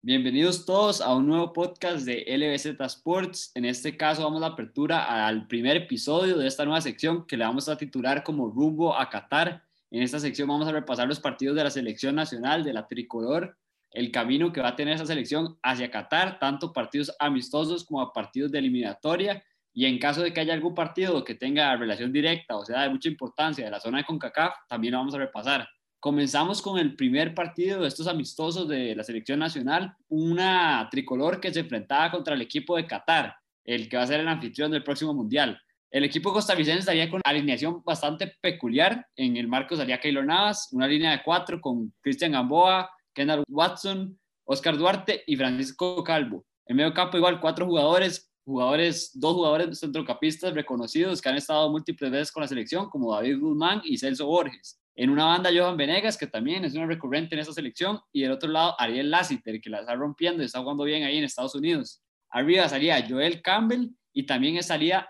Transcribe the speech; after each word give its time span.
Bienvenidos 0.00 0.64
todos 0.64 1.02
a 1.02 1.14
un 1.14 1.26
nuevo 1.26 1.52
podcast 1.52 2.06
de 2.06 2.24
LBZ 2.26 2.80
Sports. 2.86 3.52
En 3.54 3.66
este 3.66 3.98
caso 3.98 4.22
vamos 4.22 4.42
a 4.42 4.46
apertura 4.46 5.26
al 5.26 5.46
primer 5.46 5.76
episodio 5.76 6.38
de 6.38 6.46
esta 6.46 6.64
nueva 6.64 6.80
sección 6.80 7.26
que 7.26 7.36
le 7.36 7.44
vamos 7.44 7.68
a 7.68 7.76
titular 7.76 8.24
como 8.24 8.48
Rumbo 8.48 8.96
a 8.96 9.10
Qatar. 9.10 9.62
En 9.90 10.02
esta 10.02 10.18
sección 10.18 10.48
vamos 10.48 10.66
a 10.68 10.72
repasar 10.72 11.06
los 11.06 11.20
partidos 11.20 11.54
de 11.54 11.64
la 11.64 11.70
selección 11.70 12.14
nacional 12.14 12.64
de 12.64 12.72
la 12.72 12.88
tricolor, 12.88 13.58
el 13.90 14.10
camino 14.10 14.54
que 14.54 14.62
va 14.62 14.68
a 14.68 14.76
tener 14.76 14.94
esa 14.94 15.04
selección 15.04 15.58
hacia 15.62 15.90
Qatar, 15.90 16.38
tanto 16.38 16.72
partidos 16.72 17.14
amistosos 17.18 17.84
como 17.84 18.10
partidos 18.14 18.50
de 18.50 18.60
eliminatoria. 18.60 19.44
Y 19.76 19.84
en 19.84 19.98
caso 19.98 20.22
de 20.22 20.32
que 20.32 20.40
haya 20.40 20.54
algún 20.54 20.74
partido 20.74 21.22
que 21.22 21.34
tenga 21.34 21.76
relación 21.76 22.10
directa 22.10 22.56
o 22.56 22.64
sea 22.64 22.84
de 22.84 22.88
mucha 22.88 23.10
importancia 23.10 23.62
de 23.62 23.70
la 23.70 23.78
zona 23.78 23.98
de 23.98 24.04
CONCACAF, 24.04 24.54
también 24.70 24.92
lo 24.92 25.00
vamos 25.00 25.14
a 25.14 25.18
repasar. 25.18 25.68
Comenzamos 26.00 26.62
con 26.62 26.78
el 26.78 26.96
primer 26.96 27.34
partido 27.34 27.82
de 27.82 27.88
estos 27.88 28.06
amistosos 28.06 28.66
de 28.68 28.96
la 28.96 29.04
selección 29.04 29.38
nacional, 29.38 29.94
una 30.08 30.88
tricolor 30.90 31.40
que 31.40 31.52
se 31.52 31.60
enfrentaba 31.60 32.10
contra 32.10 32.34
el 32.34 32.40
equipo 32.40 32.74
de 32.74 32.86
Qatar, 32.86 33.36
el 33.64 33.90
que 33.90 33.98
va 33.98 34.04
a 34.04 34.06
ser 34.06 34.20
el 34.20 34.28
anfitrión 34.28 34.70
del 34.70 34.82
próximo 34.82 35.12
mundial. 35.12 35.60
El 35.90 36.04
equipo 36.04 36.32
costarricense 36.32 36.80
estaría 36.80 37.10
con 37.10 37.20
alineación 37.22 37.82
bastante 37.84 38.32
peculiar. 38.40 39.06
En 39.14 39.36
el 39.36 39.46
marco 39.46 39.76
salía 39.76 40.00
Keylor 40.00 40.24
Navas, 40.24 40.70
una 40.72 40.88
línea 40.88 41.10
de 41.10 41.22
cuatro 41.22 41.60
con 41.60 41.92
Cristian 42.00 42.32
Gamboa, 42.32 42.90
Kendall 43.12 43.44
Watson, 43.46 44.18
Oscar 44.44 44.78
Duarte 44.78 45.22
y 45.26 45.36
Francisco 45.36 46.02
Calvo. 46.02 46.46
En 46.64 46.76
medio 46.76 46.94
campo 46.94 47.18
igual 47.18 47.40
cuatro 47.40 47.66
jugadores, 47.66 48.32
jugadores, 48.46 49.10
dos 49.12 49.34
jugadores 49.34 49.80
centrocampistas 49.80 50.54
reconocidos 50.54 51.20
que 51.20 51.28
han 51.28 51.36
estado 51.36 51.68
múltiples 51.68 52.10
veces 52.12 52.30
con 52.30 52.42
la 52.42 52.48
selección, 52.48 52.88
como 52.88 53.12
David 53.12 53.40
Guzmán 53.40 53.82
y 53.84 53.98
Celso 53.98 54.26
Borges. 54.26 54.80
En 54.94 55.10
una 55.10 55.24
banda, 55.24 55.50
Johan 55.52 55.76
Venegas, 55.76 56.16
que 56.16 56.28
también 56.28 56.64
es 56.64 56.74
una 56.74 56.86
recurrente 56.86 57.34
en 57.34 57.40
esa 57.40 57.52
selección, 57.52 58.00
y 58.12 58.22
del 58.22 58.30
otro 58.30 58.48
lado, 58.48 58.76
Ariel 58.78 59.10
Lassiter, 59.10 59.60
que 59.60 59.68
la 59.68 59.80
está 59.80 59.96
rompiendo 59.96 60.42
y 60.42 60.46
está 60.46 60.60
jugando 60.60 60.84
bien 60.84 61.02
ahí 61.02 61.18
en 61.18 61.24
Estados 61.24 61.56
Unidos. 61.56 62.00
Arriba 62.30 62.68
salía 62.68 63.04
Joel 63.06 63.42
Campbell 63.42 63.90
y 64.12 64.24
también 64.24 64.62
salía 64.62 65.08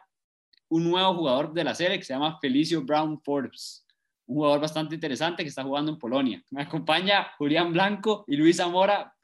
un 0.68 0.90
nuevo 0.90 1.14
jugador 1.14 1.52
de 1.52 1.62
la 1.62 1.74
serie 1.74 1.98
que 1.98 2.04
se 2.04 2.14
llama 2.14 2.38
Felicio 2.40 2.82
Brown 2.82 3.20
Forbes, 3.22 3.86
un 4.26 4.36
jugador 4.36 4.60
bastante 4.60 4.94
interesante 4.94 5.42
que 5.42 5.50
está 5.50 5.62
jugando 5.62 5.92
en 5.92 5.98
Polonia. 5.98 6.42
Me 6.50 6.62
acompaña 6.62 7.28
Julián 7.36 7.72
Blanco 7.72 8.24
y 8.26 8.36
Luis 8.36 8.56
Zamora. 8.56 9.14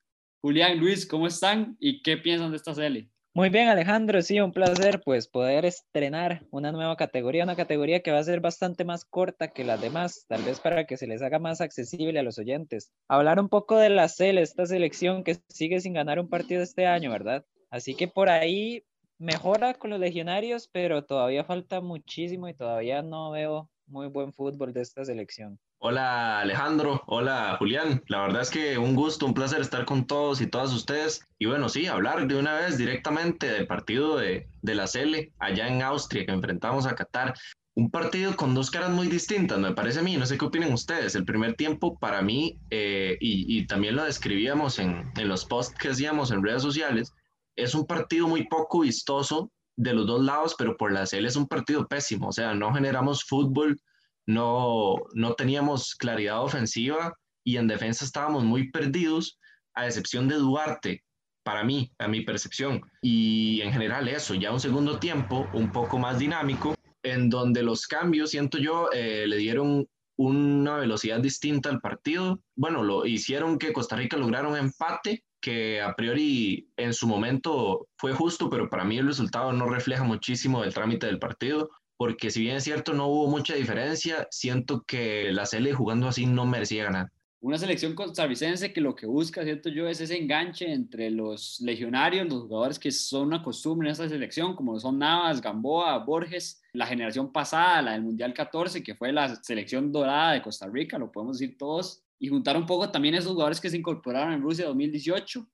Julián, 0.42 0.78
Luis, 0.78 1.06
¿cómo 1.06 1.26
están 1.26 1.76
y 1.80 2.02
qué 2.02 2.18
piensan 2.18 2.50
de 2.50 2.58
esta 2.58 2.74
serie? 2.74 3.11
Muy 3.34 3.48
bien, 3.48 3.68
Alejandro, 3.68 4.20
sí, 4.20 4.40
un 4.40 4.52
placer 4.52 5.00
pues 5.02 5.26
poder 5.26 5.64
estrenar 5.64 6.46
una 6.50 6.70
nueva 6.70 6.96
categoría, 6.96 7.44
una 7.44 7.56
categoría 7.56 8.02
que 8.02 8.10
va 8.10 8.18
a 8.18 8.24
ser 8.24 8.40
bastante 8.40 8.84
más 8.84 9.06
corta 9.06 9.48
que 9.48 9.64
las 9.64 9.80
demás, 9.80 10.26
tal 10.28 10.42
vez 10.42 10.60
para 10.60 10.84
que 10.84 10.98
se 10.98 11.06
les 11.06 11.22
haga 11.22 11.38
más 11.38 11.62
accesible 11.62 12.18
a 12.18 12.22
los 12.22 12.38
oyentes. 12.38 12.92
Hablar 13.08 13.40
un 13.40 13.48
poco 13.48 13.78
de 13.78 13.88
la 13.88 14.08
CEL, 14.08 14.36
esta 14.36 14.66
selección 14.66 15.24
que 15.24 15.38
sigue 15.48 15.80
sin 15.80 15.94
ganar 15.94 16.20
un 16.20 16.28
partido 16.28 16.62
este 16.62 16.86
año, 16.86 17.10
¿verdad? 17.10 17.46
Así 17.70 17.94
que 17.94 18.06
por 18.06 18.28
ahí 18.28 18.84
mejora 19.18 19.72
con 19.72 19.88
los 19.88 20.00
legionarios, 20.00 20.68
pero 20.70 21.06
todavía 21.06 21.42
falta 21.42 21.80
muchísimo 21.80 22.48
y 22.48 22.54
todavía 22.54 23.00
no 23.00 23.30
veo 23.30 23.70
muy 23.86 24.08
buen 24.08 24.34
fútbol 24.34 24.74
de 24.74 24.82
esta 24.82 25.06
selección. 25.06 25.58
Hola 25.84 26.38
Alejandro, 26.38 27.02
hola 27.06 27.56
Julián. 27.58 28.04
La 28.06 28.20
verdad 28.20 28.42
es 28.42 28.50
que 28.50 28.78
un 28.78 28.94
gusto, 28.94 29.26
un 29.26 29.34
placer 29.34 29.60
estar 29.60 29.84
con 29.84 30.06
todos 30.06 30.40
y 30.40 30.46
todas 30.46 30.72
ustedes. 30.72 31.26
Y 31.40 31.46
bueno, 31.46 31.68
sí, 31.68 31.86
hablar 31.86 32.28
de 32.28 32.38
una 32.38 32.54
vez 32.54 32.78
directamente 32.78 33.50
del 33.50 33.66
partido 33.66 34.16
de, 34.16 34.46
de 34.62 34.74
la 34.76 34.86
Cele 34.86 35.32
allá 35.40 35.66
en 35.66 35.82
Austria 35.82 36.24
que 36.24 36.30
enfrentamos 36.30 36.86
a 36.86 36.94
Qatar. 36.94 37.34
Un 37.74 37.90
partido 37.90 38.36
con 38.36 38.54
dos 38.54 38.70
caras 38.70 38.90
muy 38.90 39.08
distintas, 39.08 39.58
me 39.58 39.74
parece 39.74 39.98
a 39.98 40.02
mí. 40.02 40.16
No 40.16 40.24
sé 40.24 40.38
qué 40.38 40.44
opinen 40.44 40.72
ustedes. 40.72 41.16
El 41.16 41.24
primer 41.24 41.54
tiempo 41.54 41.98
para 41.98 42.22
mí, 42.22 42.60
eh, 42.70 43.16
y, 43.20 43.66
también 43.66 43.96
lo 43.96 44.04
describíamos 44.04 44.78
en, 44.78 45.10
en 45.16 45.26
los 45.26 45.44
posts 45.44 45.76
que 45.76 45.88
hacíamos 45.88 46.30
en 46.30 46.44
redes 46.44 46.62
sociales, 46.62 47.12
es 47.56 47.74
un 47.74 47.88
partido 47.88 48.28
muy 48.28 48.46
poco 48.46 48.82
vistoso 48.82 49.50
de 49.74 49.94
los 49.94 50.06
dos 50.06 50.22
lados, 50.22 50.54
pero 50.56 50.76
por 50.76 50.92
la 50.92 51.06
Cele 51.06 51.26
es 51.26 51.34
un 51.34 51.48
partido 51.48 51.88
pésimo. 51.88 52.28
O 52.28 52.32
sea, 52.32 52.54
no 52.54 52.72
generamos 52.72 53.24
fútbol 53.24 53.80
no, 54.26 54.96
no 55.14 55.34
teníamos 55.34 55.94
claridad 55.94 56.42
ofensiva 56.42 57.14
y 57.44 57.56
en 57.56 57.66
defensa 57.66 58.04
estábamos 58.04 58.44
muy 58.44 58.70
perdidos, 58.70 59.38
a 59.74 59.86
excepción 59.86 60.28
de 60.28 60.36
Duarte, 60.36 61.02
para 61.42 61.64
mí, 61.64 61.90
a 61.98 62.08
mi 62.08 62.20
percepción. 62.22 62.80
Y 63.00 63.60
en 63.62 63.72
general 63.72 64.08
eso, 64.08 64.34
ya 64.34 64.52
un 64.52 64.60
segundo 64.60 64.98
tiempo 64.98 65.48
un 65.52 65.72
poco 65.72 65.98
más 65.98 66.18
dinámico, 66.18 66.74
en 67.02 67.28
donde 67.30 67.62
los 67.62 67.86
cambios, 67.86 68.30
siento 68.30 68.58
yo, 68.58 68.88
eh, 68.92 69.26
le 69.26 69.36
dieron 69.36 69.88
una 70.16 70.76
velocidad 70.76 71.20
distinta 71.20 71.68
al 71.68 71.80
partido. 71.80 72.40
Bueno, 72.54 72.82
lo 72.82 73.06
hicieron 73.06 73.58
que 73.58 73.72
Costa 73.72 73.96
Rica 73.96 74.16
lograra 74.16 74.48
un 74.48 74.56
empate 74.56 75.24
que 75.40 75.80
a 75.82 75.94
priori 75.96 76.68
en 76.76 76.94
su 76.94 77.08
momento 77.08 77.88
fue 77.96 78.12
justo, 78.12 78.48
pero 78.48 78.70
para 78.70 78.84
mí 78.84 78.98
el 78.98 79.08
resultado 79.08 79.52
no 79.52 79.68
refleja 79.68 80.04
muchísimo 80.04 80.62
el 80.62 80.72
trámite 80.72 81.06
del 81.06 81.18
partido 81.18 81.70
porque 82.02 82.32
si 82.32 82.40
bien 82.40 82.56
es 82.56 82.64
cierto 82.64 82.94
no 82.94 83.06
hubo 83.06 83.28
mucha 83.28 83.54
diferencia, 83.54 84.26
siento 84.28 84.82
que 84.84 85.30
la 85.30 85.46
Cele 85.46 85.72
jugando 85.72 86.08
así 86.08 86.26
no 86.26 86.44
merecía 86.44 86.82
ganar. 86.82 87.12
Una 87.38 87.58
selección 87.58 87.94
costarricense 87.94 88.72
que 88.72 88.80
lo 88.80 88.96
que 88.96 89.06
busca, 89.06 89.44
siento 89.44 89.68
yo, 89.68 89.86
es 89.86 90.00
ese 90.00 90.18
enganche 90.18 90.72
entre 90.72 91.12
los 91.12 91.60
legionarios, 91.60 92.26
los 92.26 92.42
jugadores 92.42 92.80
que 92.80 92.90
son 92.90 93.28
una 93.28 93.40
costumbre 93.40 93.86
en 93.86 93.92
esta 93.92 94.08
selección, 94.08 94.56
como 94.56 94.80
son 94.80 94.98
Navas, 94.98 95.40
Gamboa, 95.40 95.96
Borges, 95.98 96.60
la 96.72 96.86
generación 96.86 97.30
pasada, 97.30 97.82
la 97.82 97.92
del 97.92 98.02
Mundial 98.02 98.34
14, 98.34 98.82
que 98.82 98.96
fue 98.96 99.12
la 99.12 99.36
selección 99.36 99.92
dorada 99.92 100.32
de 100.32 100.42
Costa 100.42 100.66
Rica, 100.66 100.98
lo 100.98 101.12
podemos 101.12 101.38
decir 101.38 101.56
todos, 101.56 102.02
y 102.18 102.26
juntar 102.26 102.56
un 102.56 102.66
poco 102.66 102.90
también 102.90 103.14
esos 103.14 103.30
jugadores 103.30 103.60
que 103.60 103.70
se 103.70 103.76
incorporaron 103.76 104.32
en 104.32 104.42
Rusia 104.42 104.66
2018, 104.66 105.46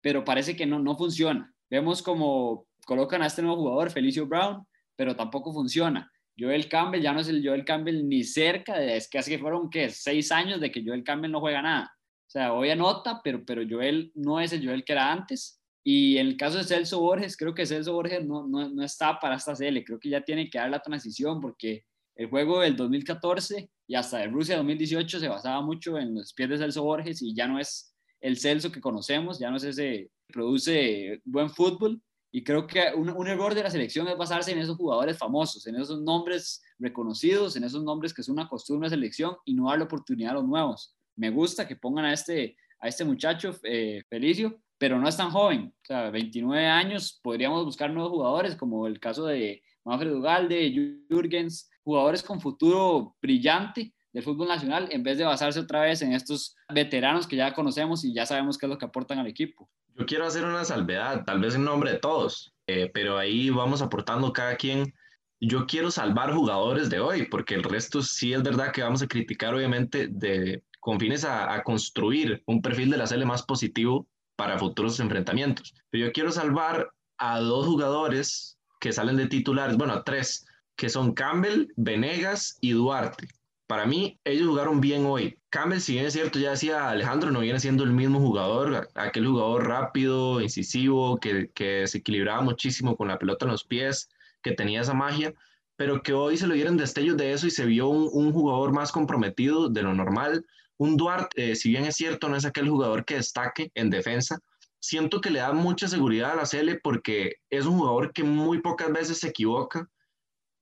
pero 0.00 0.24
parece 0.24 0.56
que 0.56 0.66
no, 0.66 0.80
no 0.80 0.96
funciona. 0.96 1.54
Vemos 1.70 2.02
como 2.02 2.66
colocan 2.84 3.22
a 3.22 3.26
este 3.26 3.42
nuevo 3.42 3.58
jugador, 3.58 3.92
Felicio 3.92 4.26
Brown, 4.26 4.66
pero 4.96 5.16
tampoco 5.16 5.52
funciona. 5.52 6.10
Joel 6.38 6.68
Campbell 6.68 7.02
ya 7.02 7.12
no 7.12 7.20
es 7.20 7.28
el 7.28 7.46
Joel 7.46 7.64
Campbell 7.64 8.08
ni 8.08 8.24
cerca, 8.24 8.78
de, 8.78 8.96
es 8.96 9.08
que 9.08 9.18
así 9.18 9.30
que 9.30 9.38
fueron, 9.38 9.70
¿qué? 9.70 9.90
Seis 9.90 10.32
años 10.32 10.60
de 10.60 10.70
que 10.70 10.82
Joel 10.84 11.04
Campbell 11.04 11.30
no 11.30 11.40
juega 11.40 11.62
nada. 11.62 11.92
O 12.26 12.30
sea, 12.30 12.52
hoy 12.52 12.70
anota, 12.70 13.20
pero, 13.22 13.44
pero 13.44 13.62
Joel 13.68 14.10
no 14.14 14.40
es 14.40 14.52
el 14.52 14.66
Joel 14.66 14.84
que 14.84 14.92
era 14.92 15.12
antes. 15.12 15.60
Y 15.84 16.16
en 16.16 16.26
el 16.28 16.36
caso 16.36 16.58
de 16.58 16.64
Celso 16.64 16.98
Borges, 17.00 17.36
creo 17.36 17.54
que 17.54 17.66
Celso 17.66 17.92
Borges 17.92 18.24
no, 18.24 18.46
no, 18.48 18.68
no 18.68 18.82
está 18.82 19.18
para 19.20 19.36
esta 19.36 19.54
serie. 19.54 19.84
Creo 19.84 20.00
que 20.00 20.08
ya 20.08 20.22
tiene 20.22 20.48
que 20.48 20.58
dar 20.58 20.70
la 20.70 20.80
transición 20.80 21.40
porque 21.40 21.84
el 22.16 22.28
juego 22.28 22.60
del 22.60 22.76
2014 22.76 23.68
y 23.86 23.94
hasta 23.94 24.18
de 24.18 24.28
Rusia 24.28 24.56
2018 24.56 25.20
se 25.20 25.28
basaba 25.28 25.60
mucho 25.60 25.98
en 25.98 26.14
los 26.14 26.32
pies 26.32 26.48
de 26.48 26.58
Celso 26.58 26.82
Borges 26.82 27.22
y 27.22 27.34
ya 27.34 27.46
no 27.46 27.58
es 27.58 27.94
el 28.20 28.38
Celso 28.38 28.72
que 28.72 28.80
conocemos, 28.80 29.38
ya 29.38 29.50
no 29.50 29.58
es 29.58 29.64
ese 29.64 30.10
produce 30.28 31.20
buen 31.24 31.50
fútbol 31.50 32.00
y 32.36 32.42
creo 32.42 32.66
que 32.66 32.82
un, 32.96 33.08
un, 33.10 33.28
error 33.28 33.54
de 33.54 33.62
la 33.62 33.70
selección 33.70 34.08
es 34.08 34.18
basarse 34.18 34.50
en 34.50 34.58
esos 34.58 34.76
jugadores 34.76 35.16
famosos, 35.16 35.64
en 35.68 35.76
esos 35.76 36.02
nombres 36.02 36.64
reconocidos, 36.80 37.54
en 37.54 37.62
esos 37.62 37.84
nombres 37.84 38.12
que 38.12 38.24
son 38.24 38.32
una 38.32 38.48
costumbre 38.48 38.88
de 38.88 38.96
selección 38.96 39.36
y 39.44 39.54
no 39.54 39.68
darle 39.68 39.84
oportunidad 39.84 40.32
a 40.32 40.34
los 40.34 40.44
nuevos. 40.44 40.96
Me 41.14 41.30
gusta 41.30 41.68
que 41.68 41.76
pongan 41.76 42.06
a 42.06 42.12
este, 42.12 42.56
a 42.80 42.88
este 42.88 43.04
muchacho, 43.04 43.52
eh, 43.62 44.02
Felicio, 44.10 44.60
pero 44.76 44.98
no 44.98 45.08
es 45.08 45.16
tan 45.16 45.30
joven. 45.30 45.72
O 45.80 45.86
sea, 45.86 46.10
29 46.10 46.66
años, 46.66 47.20
podríamos 47.22 47.64
buscar 47.64 47.92
nuevos 47.92 48.10
jugadores, 48.10 48.56
como 48.56 48.88
el 48.88 48.98
caso 48.98 49.26
de 49.26 49.62
Manfred 49.84 50.12
Ugalde, 50.12 51.06
Jürgens, 51.08 51.70
jugadores 51.84 52.24
con 52.24 52.40
futuro 52.40 53.14
brillante 53.22 53.94
del 54.12 54.24
fútbol 54.24 54.48
nacional, 54.48 54.88
en 54.90 55.04
vez 55.04 55.18
de 55.18 55.24
basarse 55.24 55.60
otra 55.60 55.82
vez 55.82 56.02
en 56.02 56.12
estos 56.12 56.56
veteranos 56.74 57.28
que 57.28 57.36
ya 57.36 57.54
conocemos 57.54 58.04
y 58.04 58.12
ya 58.12 58.26
sabemos 58.26 58.58
qué 58.58 58.66
es 58.66 58.70
lo 58.70 58.78
que 58.78 58.86
aportan 58.86 59.20
al 59.20 59.28
equipo. 59.28 59.70
Yo 59.96 60.06
quiero 60.06 60.26
hacer 60.26 60.44
una 60.44 60.64
salvedad, 60.64 61.24
tal 61.24 61.40
vez 61.40 61.54
en 61.54 61.64
nombre 61.64 61.92
de 61.92 61.98
todos, 61.98 62.52
eh, 62.66 62.90
pero 62.92 63.16
ahí 63.16 63.50
vamos 63.50 63.80
aportando 63.80 64.32
cada 64.32 64.56
quien. 64.56 64.92
Yo 65.40 65.66
quiero 65.66 65.90
salvar 65.90 66.34
jugadores 66.34 66.90
de 66.90 66.98
hoy, 66.98 67.26
porque 67.26 67.54
el 67.54 67.62
resto 67.62 68.02
sí 68.02 68.32
es 68.32 68.42
verdad 68.42 68.72
que 68.72 68.82
vamos 68.82 69.02
a 69.02 69.06
criticar, 69.06 69.54
obviamente, 69.54 70.08
de, 70.10 70.62
con 70.80 70.98
fines 70.98 71.24
a, 71.24 71.54
a 71.54 71.62
construir 71.62 72.42
un 72.46 72.60
perfil 72.60 72.90
de 72.90 72.96
la 72.96 73.06
CL 73.06 73.24
más 73.24 73.44
positivo 73.44 74.08
para 74.36 74.58
futuros 74.58 74.98
enfrentamientos. 74.98 75.74
Pero 75.90 76.06
yo 76.06 76.12
quiero 76.12 76.32
salvar 76.32 76.90
a 77.18 77.38
dos 77.38 77.66
jugadores 77.66 78.58
que 78.80 78.92
salen 78.92 79.16
de 79.16 79.28
titulares, 79.28 79.76
bueno, 79.76 79.92
a 79.92 80.02
tres, 80.02 80.44
que 80.76 80.88
son 80.88 81.14
Campbell, 81.14 81.68
Venegas 81.76 82.58
y 82.60 82.72
Duarte 82.72 83.28
para 83.66 83.86
mí, 83.86 84.20
ellos 84.24 84.48
jugaron 84.48 84.80
bien 84.80 85.06
hoy. 85.06 85.38
Campbell, 85.48 85.80
si 85.80 85.94
bien 85.94 86.06
es 86.06 86.12
cierto, 86.12 86.38
ya 86.38 86.50
decía 86.50 86.90
Alejandro, 86.90 87.30
no 87.30 87.40
viene 87.40 87.60
siendo 87.60 87.84
el 87.84 87.92
mismo 87.92 88.20
jugador, 88.20 88.88
aquel 88.94 89.26
jugador 89.26 89.66
rápido, 89.66 90.40
incisivo, 90.40 91.18
que, 91.18 91.50
que 91.54 91.86
se 91.86 91.98
equilibraba 91.98 92.42
muchísimo 92.42 92.96
con 92.96 93.08
la 93.08 93.18
pelota 93.18 93.46
en 93.46 93.52
los 93.52 93.64
pies, 93.64 94.10
que 94.42 94.52
tenía 94.52 94.82
esa 94.82 94.94
magia, 94.94 95.32
pero 95.76 96.02
que 96.02 96.12
hoy 96.12 96.36
se 96.36 96.46
lo 96.46 96.54
dieron 96.54 96.76
destellos 96.76 97.16
de 97.16 97.32
eso 97.32 97.46
y 97.46 97.50
se 97.50 97.64
vio 97.64 97.88
un, 97.88 98.08
un 98.12 98.32
jugador 98.32 98.72
más 98.72 98.92
comprometido 98.92 99.68
de 99.68 99.82
lo 99.82 99.94
normal. 99.94 100.44
Un 100.76 100.96
Duarte, 100.96 101.52
eh, 101.52 101.56
si 101.56 101.70
bien 101.70 101.84
es 101.84 101.96
cierto, 101.96 102.28
no 102.28 102.36
es 102.36 102.44
aquel 102.44 102.68
jugador 102.68 103.04
que 103.04 103.16
destaque 103.16 103.70
en 103.74 103.90
defensa, 103.90 104.40
siento 104.80 105.20
que 105.20 105.30
le 105.30 105.38
da 105.38 105.52
mucha 105.52 105.88
seguridad 105.88 106.32
a 106.32 106.36
la 106.36 106.46
Cele 106.46 106.78
porque 106.82 107.36
es 107.48 107.64
un 107.64 107.78
jugador 107.78 108.12
que 108.12 108.22
muy 108.22 108.60
pocas 108.60 108.92
veces 108.92 109.18
se 109.18 109.28
equivoca 109.28 109.88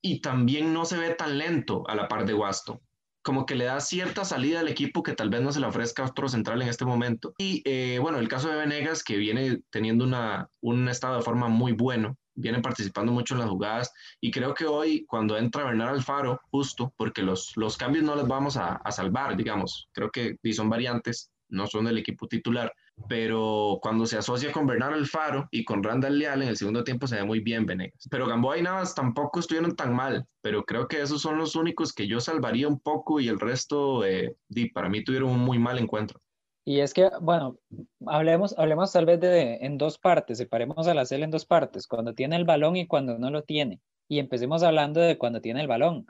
y 0.00 0.20
también 0.20 0.72
no 0.72 0.84
se 0.84 0.98
ve 0.98 1.14
tan 1.14 1.38
lento 1.38 1.88
a 1.88 1.96
la 1.96 2.08
par 2.08 2.24
de 2.24 2.32
Guasto. 2.32 2.80
Como 3.22 3.46
que 3.46 3.54
le 3.54 3.64
da 3.64 3.80
cierta 3.80 4.24
salida 4.24 4.60
al 4.60 4.68
equipo 4.68 5.02
que 5.02 5.14
tal 5.14 5.30
vez 5.30 5.42
no 5.42 5.52
se 5.52 5.60
le 5.60 5.66
ofrezca 5.66 6.04
otro 6.04 6.28
central 6.28 6.60
en 6.62 6.68
este 6.68 6.84
momento. 6.84 7.34
Y 7.38 7.62
eh, 7.64 7.98
bueno, 8.00 8.18
el 8.18 8.28
caso 8.28 8.48
de 8.48 8.56
Venegas, 8.56 9.04
que 9.04 9.16
viene 9.16 9.62
teniendo 9.70 10.04
una, 10.04 10.48
un 10.60 10.88
estado 10.88 11.16
de 11.16 11.22
forma 11.22 11.48
muy 11.48 11.72
bueno, 11.72 12.16
viene 12.34 12.60
participando 12.60 13.12
mucho 13.12 13.34
en 13.34 13.40
las 13.40 13.50
jugadas 13.50 13.92
y 14.20 14.30
creo 14.30 14.54
que 14.54 14.64
hoy 14.64 15.04
cuando 15.06 15.36
entra 15.36 15.64
Bernardo 15.64 15.94
Alfaro, 15.94 16.40
justo 16.50 16.92
porque 16.96 17.22
los, 17.22 17.52
los 17.56 17.76
cambios 17.76 18.04
no 18.04 18.16
los 18.16 18.26
vamos 18.26 18.56
a, 18.56 18.76
a 18.76 18.90
salvar, 18.90 19.36
digamos, 19.36 19.88
creo 19.92 20.10
que 20.10 20.36
son 20.52 20.70
variantes, 20.70 21.30
no 21.48 21.66
son 21.66 21.84
del 21.84 21.98
equipo 21.98 22.26
titular, 22.26 22.72
pero 23.08 23.78
cuando 23.82 24.06
se 24.06 24.18
asocia 24.18 24.52
con 24.52 24.66
Bernardo 24.66 24.96
Alfaro 24.96 25.48
y 25.50 25.64
con 25.64 25.82
Randall 25.82 26.18
Leal 26.18 26.42
en 26.42 26.48
el 26.48 26.56
segundo 26.56 26.84
tiempo 26.84 27.06
se 27.06 27.16
ve 27.16 27.24
muy 27.24 27.40
bien 27.40 27.66
Venegas. 27.66 28.08
Pero 28.10 28.26
Gamboa 28.26 28.58
y 28.58 28.62
Navas 28.62 28.94
tampoco 28.94 29.40
estuvieron 29.40 29.76
tan 29.76 29.94
mal, 29.94 30.26
pero 30.40 30.64
creo 30.64 30.88
que 30.88 31.00
esos 31.00 31.22
son 31.22 31.38
los 31.38 31.56
únicos 31.56 31.92
que 31.92 32.06
yo 32.06 32.20
salvaría 32.20 32.68
un 32.68 32.80
poco 32.80 33.20
y 33.20 33.28
el 33.28 33.40
resto, 33.40 34.04
eh, 34.04 34.36
para 34.74 34.88
mí 34.88 35.02
tuvieron 35.04 35.30
un 35.30 35.40
muy 35.40 35.58
mal 35.58 35.78
encuentro. 35.78 36.20
Y 36.64 36.80
es 36.80 36.94
que, 36.94 37.10
bueno, 37.20 37.58
hablemos, 38.06 38.56
hablemos 38.56 38.92
tal 38.92 39.06
vez 39.06 39.20
de 39.20 39.56
en 39.62 39.78
dos 39.78 39.98
partes, 39.98 40.38
separemos 40.38 40.86
a 40.86 40.94
la 40.94 41.04
CL 41.04 41.24
en 41.24 41.30
dos 41.30 41.44
partes, 41.44 41.88
cuando 41.88 42.14
tiene 42.14 42.36
el 42.36 42.44
balón 42.44 42.76
y 42.76 42.86
cuando 42.86 43.18
no 43.18 43.30
lo 43.30 43.42
tiene. 43.42 43.80
Y 44.08 44.20
empecemos 44.20 44.62
hablando 44.62 45.00
de 45.00 45.18
cuando 45.18 45.40
tiene 45.40 45.60
el 45.60 45.66
balón. 45.66 46.06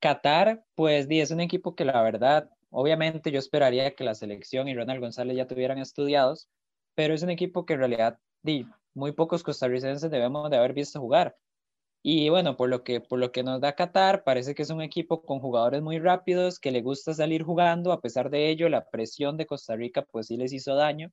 Qatar, 0.00 0.64
pues, 0.74 1.06
es 1.10 1.30
un 1.30 1.40
equipo 1.40 1.74
que 1.74 1.84
la 1.84 2.00
verdad, 2.02 2.48
obviamente 2.74 3.30
yo 3.30 3.38
esperaría 3.38 3.94
que 3.94 4.04
la 4.04 4.14
selección 4.14 4.68
y 4.68 4.74
Ronald 4.74 5.00
González 5.00 5.36
ya 5.36 5.46
tuvieran 5.46 5.78
estudiados, 5.78 6.48
pero 6.94 7.14
es 7.14 7.22
un 7.22 7.30
equipo 7.30 7.64
que 7.64 7.74
en 7.74 7.78
realidad, 7.80 8.18
muy 8.94 9.12
pocos 9.12 9.42
costarricenses 9.42 10.10
debemos 10.10 10.50
de 10.50 10.56
haber 10.56 10.74
visto 10.74 11.00
jugar. 11.00 11.36
Y 12.02 12.28
bueno, 12.28 12.56
por 12.56 12.68
lo 12.68 12.84
que, 12.84 13.00
por 13.00 13.18
lo 13.18 13.32
que 13.32 13.42
nos 13.42 13.60
da 13.60 13.74
Qatar, 13.74 14.24
parece 14.24 14.54
que 14.54 14.62
es 14.62 14.70
un 14.70 14.82
equipo 14.82 15.22
con 15.22 15.40
jugadores 15.40 15.80
muy 15.82 15.98
rápidos, 15.98 16.60
que 16.60 16.70
le 16.70 16.82
gusta 16.82 17.14
salir 17.14 17.42
jugando, 17.42 17.92
a 17.92 18.00
pesar 18.00 18.28
de 18.28 18.50
ello, 18.50 18.68
la 18.68 18.90
presión 18.90 19.38
de 19.38 19.46
Costa 19.46 19.74
Rica 19.76 20.02
pues 20.02 20.26
sí 20.26 20.36
les 20.36 20.52
hizo 20.52 20.74
daño. 20.74 21.10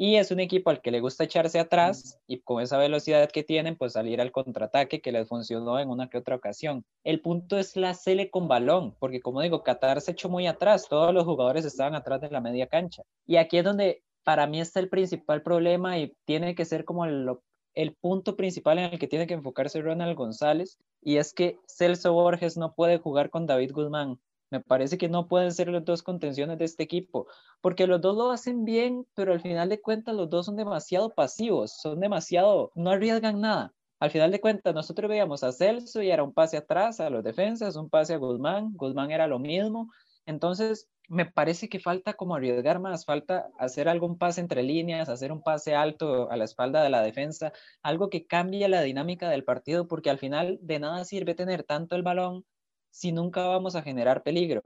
Y 0.00 0.14
es 0.14 0.30
un 0.30 0.38
equipo 0.38 0.70
al 0.70 0.80
que 0.80 0.92
le 0.92 1.00
gusta 1.00 1.24
echarse 1.24 1.58
atrás 1.58 2.20
y 2.28 2.38
con 2.38 2.62
esa 2.62 2.78
velocidad 2.78 3.28
que 3.32 3.42
tienen, 3.42 3.76
pues 3.76 3.94
salir 3.94 4.20
al 4.20 4.30
contraataque 4.30 5.00
que 5.00 5.10
les 5.10 5.26
funcionó 5.26 5.80
en 5.80 5.90
una 5.90 6.08
que 6.08 6.18
otra 6.18 6.36
ocasión. 6.36 6.84
El 7.02 7.20
punto 7.20 7.58
es 7.58 7.76
la 7.76 7.94
cele 7.94 8.30
con 8.30 8.46
balón, 8.46 8.94
porque 9.00 9.20
como 9.20 9.42
digo, 9.42 9.64
Qatar 9.64 10.00
se 10.00 10.12
echó 10.12 10.28
muy 10.28 10.46
atrás, 10.46 10.86
todos 10.88 11.12
los 11.12 11.24
jugadores 11.24 11.64
estaban 11.64 11.96
atrás 11.96 12.20
de 12.20 12.30
la 12.30 12.40
media 12.40 12.68
cancha. 12.68 13.02
Y 13.26 13.38
aquí 13.38 13.58
es 13.58 13.64
donde 13.64 14.04
para 14.22 14.46
mí 14.46 14.60
está 14.60 14.78
el 14.78 14.88
principal 14.88 15.42
problema 15.42 15.98
y 15.98 16.14
tiene 16.24 16.54
que 16.54 16.64
ser 16.64 16.84
como 16.84 17.04
lo 17.04 17.42
el 17.74 17.94
punto 17.94 18.36
principal 18.36 18.78
en 18.78 18.92
el 18.92 18.98
que 18.98 19.08
tiene 19.08 19.26
que 19.26 19.34
enfocarse 19.34 19.82
Ronald 19.82 20.16
González, 20.16 20.78
y 21.02 21.16
es 21.16 21.32
que 21.32 21.58
Celso 21.66 22.12
Borges 22.12 22.56
no 22.56 22.74
puede 22.74 22.98
jugar 22.98 23.30
con 23.30 23.46
David 23.46 23.72
Guzmán. 23.72 24.20
Me 24.50 24.60
parece 24.60 24.96
que 24.96 25.08
no 25.08 25.28
pueden 25.28 25.52
ser 25.52 25.68
los 25.68 25.84
dos 25.84 26.02
contenciones 26.02 26.58
de 26.58 26.64
este 26.64 26.82
equipo, 26.82 27.26
porque 27.60 27.86
los 27.86 28.00
dos 28.00 28.16
lo 28.16 28.30
hacen 28.30 28.64
bien, 28.64 29.06
pero 29.14 29.32
al 29.32 29.40
final 29.40 29.68
de 29.68 29.80
cuentas 29.80 30.14
los 30.14 30.30
dos 30.30 30.46
son 30.46 30.56
demasiado 30.56 31.10
pasivos, 31.14 31.72
son 31.80 32.00
demasiado, 32.00 32.72
no 32.74 32.90
arriesgan 32.90 33.40
nada. 33.40 33.74
Al 34.00 34.10
final 34.10 34.30
de 34.30 34.40
cuentas, 34.40 34.74
nosotros 34.74 35.08
veíamos 35.08 35.42
a 35.42 35.52
Celso 35.52 36.02
y 36.02 36.10
era 36.10 36.22
un 36.22 36.32
pase 36.32 36.56
atrás 36.56 37.00
a 37.00 37.10
los 37.10 37.24
defensas, 37.24 37.76
un 37.76 37.90
pase 37.90 38.14
a 38.14 38.18
Guzmán, 38.18 38.72
Guzmán 38.74 39.10
era 39.10 39.26
lo 39.26 39.38
mismo. 39.38 39.90
Entonces, 40.24 40.88
me 41.08 41.26
parece 41.26 41.68
que 41.68 41.80
falta 41.80 42.14
como 42.14 42.36
arriesgar 42.36 42.80
más, 42.80 43.04
falta 43.04 43.48
hacer 43.58 43.88
algún 43.88 44.16
pase 44.16 44.40
entre 44.40 44.62
líneas, 44.62 45.08
hacer 45.08 45.32
un 45.32 45.42
pase 45.42 45.74
alto 45.74 46.30
a 46.30 46.36
la 46.36 46.44
espalda 46.44 46.82
de 46.82 46.90
la 46.90 47.02
defensa, 47.02 47.52
algo 47.82 48.08
que 48.08 48.26
cambie 48.26 48.68
la 48.68 48.82
dinámica 48.82 49.28
del 49.30 49.44
partido, 49.44 49.88
porque 49.88 50.10
al 50.10 50.18
final 50.18 50.58
de 50.62 50.78
nada 50.78 51.04
sirve 51.04 51.34
tener 51.34 51.64
tanto 51.64 51.96
el 51.96 52.02
balón 52.02 52.44
si 52.98 53.12
nunca 53.12 53.46
vamos 53.46 53.76
a 53.76 53.82
generar 53.82 54.24
peligro. 54.24 54.60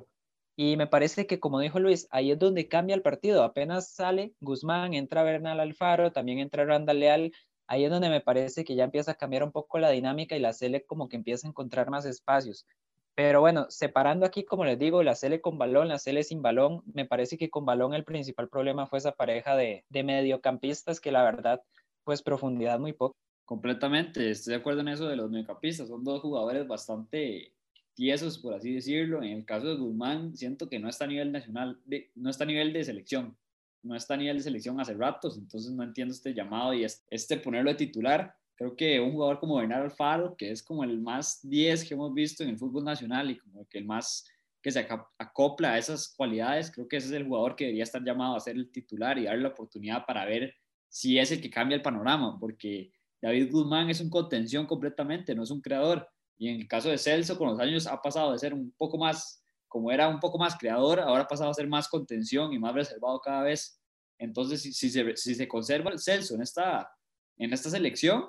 Y 0.56 0.78
me 0.78 0.86
parece 0.86 1.26
que, 1.26 1.38
como 1.38 1.60
dijo 1.60 1.78
Luis, 1.80 2.08
ahí 2.10 2.30
es 2.30 2.38
donde 2.38 2.66
cambia 2.66 2.94
el 2.94 3.02
partido. 3.02 3.42
Apenas 3.42 3.90
sale 3.90 4.32
Guzmán, 4.40 4.94
entra 4.94 5.22
Bernal 5.22 5.60
Alfaro, 5.60 6.12
también 6.12 6.38
entra 6.38 6.64
Randall 6.64 7.00
Leal. 7.00 7.32
Ahí 7.66 7.84
es 7.84 7.90
donde 7.90 8.08
me 8.08 8.22
parece 8.22 8.64
que 8.64 8.74
ya 8.74 8.84
empieza 8.84 9.12
a 9.12 9.16
cambiar 9.16 9.44
un 9.44 9.52
poco 9.52 9.78
la 9.78 9.90
dinámica 9.90 10.34
y 10.34 10.40
la 10.40 10.54
Sele 10.54 10.86
como 10.86 11.10
que 11.10 11.16
empieza 11.16 11.46
a 11.46 11.50
encontrar 11.50 11.90
más 11.90 12.06
espacios. 12.06 12.66
Pero 13.14 13.40
bueno, 13.40 13.66
separando 13.68 14.24
aquí, 14.24 14.44
como 14.44 14.64
les 14.64 14.78
digo, 14.78 15.02
la 15.02 15.14
Cele 15.14 15.42
con 15.42 15.58
balón, 15.58 15.88
la 15.88 15.98
Cele 15.98 16.22
sin 16.22 16.40
balón, 16.40 16.82
me 16.86 17.04
parece 17.04 17.36
que 17.36 17.50
con 17.50 17.66
balón 17.66 17.92
el 17.92 18.04
principal 18.04 18.48
problema 18.48 18.86
fue 18.86 18.98
esa 18.98 19.12
pareja 19.12 19.56
de, 19.56 19.84
de 19.90 20.02
mediocampistas 20.04 21.00
que 21.00 21.12
la 21.12 21.22
verdad, 21.22 21.62
pues 22.02 22.22
profundidad 22.22 22.78
muy 22.78 22.94
poco. 22.94 23.14
Completamente, 23.44 24.30
estoy 24.30 24.52
de 24.54 24.60
acuerdo 24.60 24.80
en 24.80 24.88
eso 24.88 25.06
de 25.06 25.16
los 25.16 25.30
mediocampistas, 25.30 25.88
son 25.88 26.02
dos 26.02 26.22
jugadores 26.22 26.66
bastante 26.66 27.52
tiesos, 27.94 28.38
por 28.38 28.54
así 28.54 28.74
decirlo. 28.74 29.22
En 29.22 29.30
el 29.30 29.44
caso 29.44 29.68
de 29.68 29.76
Guzmán, 29.76 30.36
siento 30.36 30.68
que 30.68 30.78
no 30.78 30.88
está 30.88 31.04
a 31.04 31.08
nivel 31.08 31.32
nacional, 31.32 31.80
no 32.14 32.30
está 32.30 32.44
a 32.44 32.46
nivel 32.46 32.72
de 32.72 32.84
selección, 32.84 33.36
no 33.82 33.94
está 33.94 34.14
a 34.14 34.16
nivel 34.18 34.38
de 34.38 34.42
selección 34.42 34.80
hace 34.80 34.94
ratos, 34.94 35.38
entonces 35.38 35.72
no 35.72 35.82
entiendo 35.82 36.14
este 36.14 36.34
llamado 36.34 36.74
y 36.74 36.84
este 36.84 37.36
ponerlo 37.36 37.70
de 37.70 37.76
titular 37.76 38.34
Creo 38.62 38.76
que 38.76 39.00
un 39.00 39.12
jugador 39.12 39.40
como 39.40 39.56
Bernardo 39.56 39.84
Alfaro, 39.86 40.36
que 40.36 40.50
es 40.50 40.62
como 40.62 40.84
el 40.84 41.00
más 41.00 41.40
10 41.42 41.84
que 41.84 41.94
hemos 41.94 42.12
visto 42.14 42.44
en 42.44 42.50
el 42.50 42.58
fútbol 42.58 42.84
nacional 42.84 43.30
y 43.30 43.38
como 43.38 43.66
que 43.68 43.78
el 43.78 43.86
más 43.86 44.24
que 44.62 44.70
se 44.70 44.86
acopla 45.18 45.72
a 45.72 45.78
esas 45.78 46.14
cualidades, 46.16 46.70
creo 46.70 46.86
que 46.86 46.98
ese 46.98 47.08
es 47.08 47.12
el 47.14 47.26
jugador 47.26 47.56
que 47.56 47.64
debería 47.64 47.82
estar 47.82 48.04
llamado 48.04 48.36
a 48.36 48.40
ser 48.40 48.54
el 48.54 48.70
titular 48.70 49.18
y 49.18 49.24
darle 49.24 49.42
la 49.42 49.48
oportunidad 49.48 50.06
para 50.06 50.24
ver 50.24 50.54
si 50.88 51.18
es 51.18 51.32
el 51.32 51.40
que 51.40 51.50
cambia 51.50 51.74
el 51.74 51.82
panorama, 51.82 52.38
porque 52.38 52.92
David 53.20 53.50
Guzmán 53.50 53.90
es 53.90 54.00
un 54.00 54.10
contención 54.10 54.66
completamente, 54.66 55.34
no 55.34 55.42
es 55.42 55.50
un 55.50 55.60
creador. 55.60 56.08
Y 56.42 56.48
en 56.48 56.60
el 56.62 56.66
caso 56.66 56.88
de 56.88 56.98
Celso, 56.98 57.38
con 57.38 57.50
los 57.50 57.60
años 57.60 57.86
ha 57.86 58.02
pasado 58.02 58.32
de 58.32 58.38
ser 58.40 58.52
un 58.52 58.72
poco 58.72 58.98
más, 58.98 59.44
como 59.68 59.92
era 59.92 60.08
un 60.08 60.18
poco 60.18 60.38
más 60.38 60.58
creador, 60.58 60.98
ahora 60.98 61.22
ha 61.22 61.28
pasado 61.28 61.48
a 61.48 61.54
ser 61.54 61.68
más 61.68 61.86
contención 61.86 62.52
y 62.52 62.58
más 62.58 62.74
reservado 62.74 63.20
cada 63.20 63.44
vez. 63.44 63.80
Entonces, 64.18 64.60
si, 64.60 64.90
se, 64.90 65.16
si 65.16 65.36
se 65.36 65.46
conserva 65.46 65.92
el 65.92 66.00
Celso 66.00 66.34
en 66.34 66.42
esta, 66.42 66.90
en 67.38 67.52
esta 67.52 67.70
selección, 67.70 68.24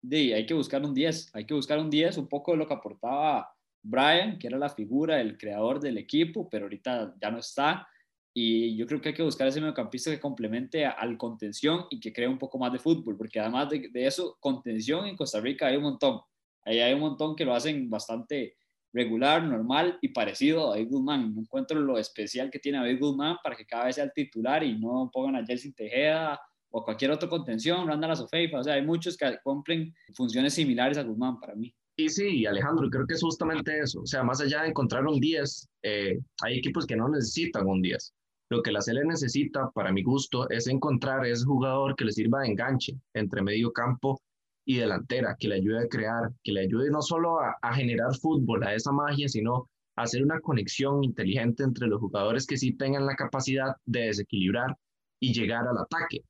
de, 0.00 0.34
hay 0.34 0.46
que 0.46 0.54
buscar 0.54 0.84
un 0.84 0.94
10, 0.94 1.34
hay 1.34 1.46
que 1.46 1.54
buscar 1.54 1.80
un 1.80 1.90
10, 1.90 2.18
un 2.18 2.28
poco 2.28 2.52
de 2.52 2.58
lo 2.58 2.68
que 2.68 2.74
aportaba 2.74 3.52
Brian, 3.82 4.38
que 4.38 4.46
era 4.46 4.56
la 4.56 4.68
figura, 4.68 5.20
el 5.20 5.36
creador 5.36 5.80
del 5.80 5.98
equipo, 5.98 6.48
pero 6.48 6.66
ahorita 6.66 7.16
ya 7.20 7.30
no 7.32 7.38
está. 7.38 7.88
Y 8.32 8.76
yo 8.76 8.86
creo 8.86 9.00
que 9.00 9.08
hay 9.08 9.14
que 9.16 9.24
buscar 9.24 9.48
ese 9.48 9.60
mediocampista 9.60 10.12
que 10.12 10.20
complemente 10.20 10.86
al 10.86 11.18
contención 11.18 11.86
y 11.90 11.98
que 11.98 12.12
cree 12.12 12.28
un 12.28 12.38
poco 12.38 12.56
más 12.56 12.72
de 12.72 12.78
fútbol, 12.78 13.16
porque 13.16 13.40
además 13.40 13.68
de, 13.68 13.90
eso, 14.06 14.36
contención 14.38 15.06
en 15.06 15.16
Costa 15.16 15.40
Rica 15.40 15.66
hay 15.66 15.76
un 15.76 15.82
montón. 15.82 16.20
Ahí 16.68 16.80
hay 16.80 16.92
un 16.92 17.00
montón 17.00 17.34
que 17.34 17.46
lo 17.46 17.54
hacen 17.54 17.88
bastante 17.88 18.56
regular, 18.92 19.42
normal 19.42 19.98
y 20.02 20.08
parecido 20.08 20.66
a 20.66 20.76
David 20.76 20.90
Guzmán. 20.90 21.34
No 21.34 21.40
encuentro 21.40 21.80
lo 21.80 21.96
especial 21.96 22.50
que 22.50 22.58
tiene 22.58 22.76
David 22.76 23.00
Guzmán 23.00 23.38
para 23.42 23.56
que 23.56 23.64
cada 23.64 23.86
vez 23.86 23.94
sea 23.94 24.04
el 24.04 24.12
titular 24.12 24.62
y 24.62 24.78
no 24.78 25.10
pongan 25.10 25.36
a 25.36 25.46
Jelsin 25.46 25.72
Tejeda 25.72 26.38
o 26.70 26.84
cualquier 26.84 27.10
otra 27.10 27.26
contención, 27.26 27.88
Randall 27.88 28.14
Sofeifa, 28.14 28.58
o 28.58 28.62
sea, 28.62 28.74
hay 28.74 28.84
muchos 28.84 29.16
que 29.16 29.38
cumplen 29.42 29.94
funciones 30.14 30.52
similares 30.52 30.98
a 30.98 31.02
Guzmán 31.02 31.40
para 31.40 31.54
mí. 31.54 31.74
Y 31.96 32.10
sí, 32.10 32.44
Alejandro, 32.44 32.90
creo 32.90 33.06
que 33.06 33.14
es 33.14 33.22
justamente 33.22 33.80
eso. 33.80 34.02
O 34.02 34.06
sea, 34.06 34.22
más 34.22 34.42
allá 34.42 34.62
de 34.62 34.68
encontrar 34.68 35.06
un 35.06 35.18
10, 35.18 35.68
eh, 35.84 36.18
hay 36.42 36.58
equipos 36.58 36.86
que 36.86 36.96
no 36.96 37.08
necesitan 37.08 37.66
un 37.66 37.80
10. 37.80 38.14
Lo 38.50 38.62
que 38.62 38.70
la 38.70 38.80
CL 38.80 39.06
necesita, 39.06 39.70
para 39.70 39.90
mi 39.90 40.02
gusto, 40.02 40.48
es 40.50 40.66
encontrar 40.66 41.24
ese 41.26 41.46
jugador 41.46 41.96
que 41.96 42.04
le 42.04 42.12
sirva 42.12 42.42
de 42.42 42.48
enganche 42.48 42.92
entre 43.14 43.40
medio 43.40 43.72
campo 43.72 44.20
y 44.68 44.76
delantera, 44.76 45.34
que 45.40 45.48
le 45.48 45.54
ayude 45.54 45.78
a 45.78 45.88
crear, 45.88 46.30
que 46.44 46.52
le 46.52 46.60
ayude 46.60 46.90
no 46.90 47.00
solo 47.00 47.40
a, 47.40 47.72
generar 47.72 48.14
fútbol, 48.14 48.62
a 48.64 48.74
esa 48.74 48.92
magia, 48.92 49.26
sino 49.26 49.66
a 49.96 50.02
hacer 50.02 50.22
una 50.22 50.38
conexión 50.40 51.02
inteligente 51.02 51.62
entre 51.62 51.86
los 51.86 51.98
jugadores 51.98 52.46
que 52.46 52.58
sí 52.58 52.74
tengan 52.74 53.06
la 53.06 53.16
capacidad 53.16 53.74
de 53.86 54.00
desequilibrar 54.08 54.76
y 55.20 55.32
llegar 55.32 55.66
al 55.66 55.78
ataque. 55.78 56.20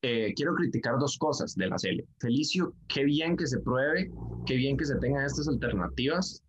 Eh, 0.00 0.32
quiero 0.34 0.54
criticar 0.54 0.98
dos 0.98 1.18
cosas 1.18 1.54
de 1.54 1.66
la 1.66 1.76
serie. 1.76 2.06
Felicio, 2.18 2.72
qué 2.88 3.04
bien 3.04 3.36
que 3.36 3.46
se 3.46 3.60
pruebe, 3.60 4.10
qué 4.46 4.56
bien 4.56 4.78
que 4.78 4.86
se 4.86 4.96
tengan 4.96 5.26
estas 5.26 5.46
alternativas, 5.46 6.42